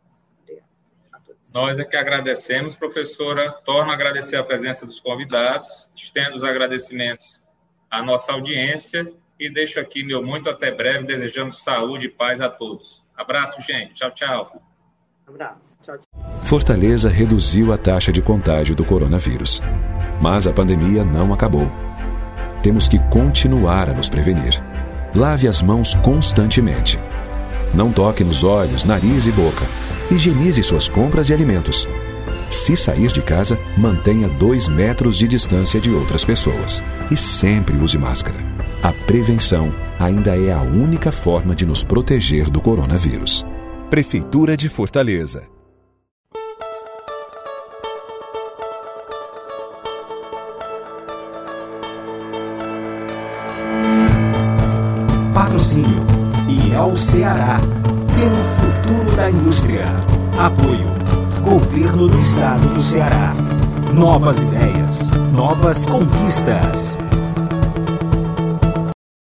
[1.54, 3.52] Nós é que agradecemos, professora.
[3.52, 7.42] Torno a agradecer a presença dos convidados, estendo os agradecimentos
[7.90, 12.50] à nossa audiência e deixo aqui meu muito até breve, desejando saúde e paz a
[12.50, 13.02] todos.
[13.16, 13.94] Abraço, gente.
[13.94, 14.62] Tchau, tchau.
[15.28, 15.78] Abraço.
[15.82, 16.46] Tchau, tchau.
[16.46, 19.62] Fortaleza reduziu a taxa de contágio do coronavírus.
[20.22, 21.72] Mas a pandemia não acabou.
[22.62, 24.62] Temos que continuar a nos prevenir.
[25.16, 27.00] Lave as mãos constantemente.
[27.74, 29.66] Não toque nos olhos, nariz e boca.
[30.12, 31.88] Higienize suas compras e alimentos.
[32.50, 36.84] Se sair de casa, mantenha dois metros de distância de outras pessoas.
[37.12, 38.38] E sempre use máscara.
[38.82, 43.46] A prevenção ainda é a única forma de nos proteger do coronavírus.
[43.90, 45.44] Prefeitura de Fortaleza.
[55.34, 56.04] Patrocínio
[56.48, 57.58] IEL Ceará.
[58.18, 59.86] Pelo futuro da indústria.
[60.38, 60.99] Apoio.
[61.42, 63.34] Governo do Estado do Ceará.
[63.94, 66.98] Novas ideias, novas conquistas.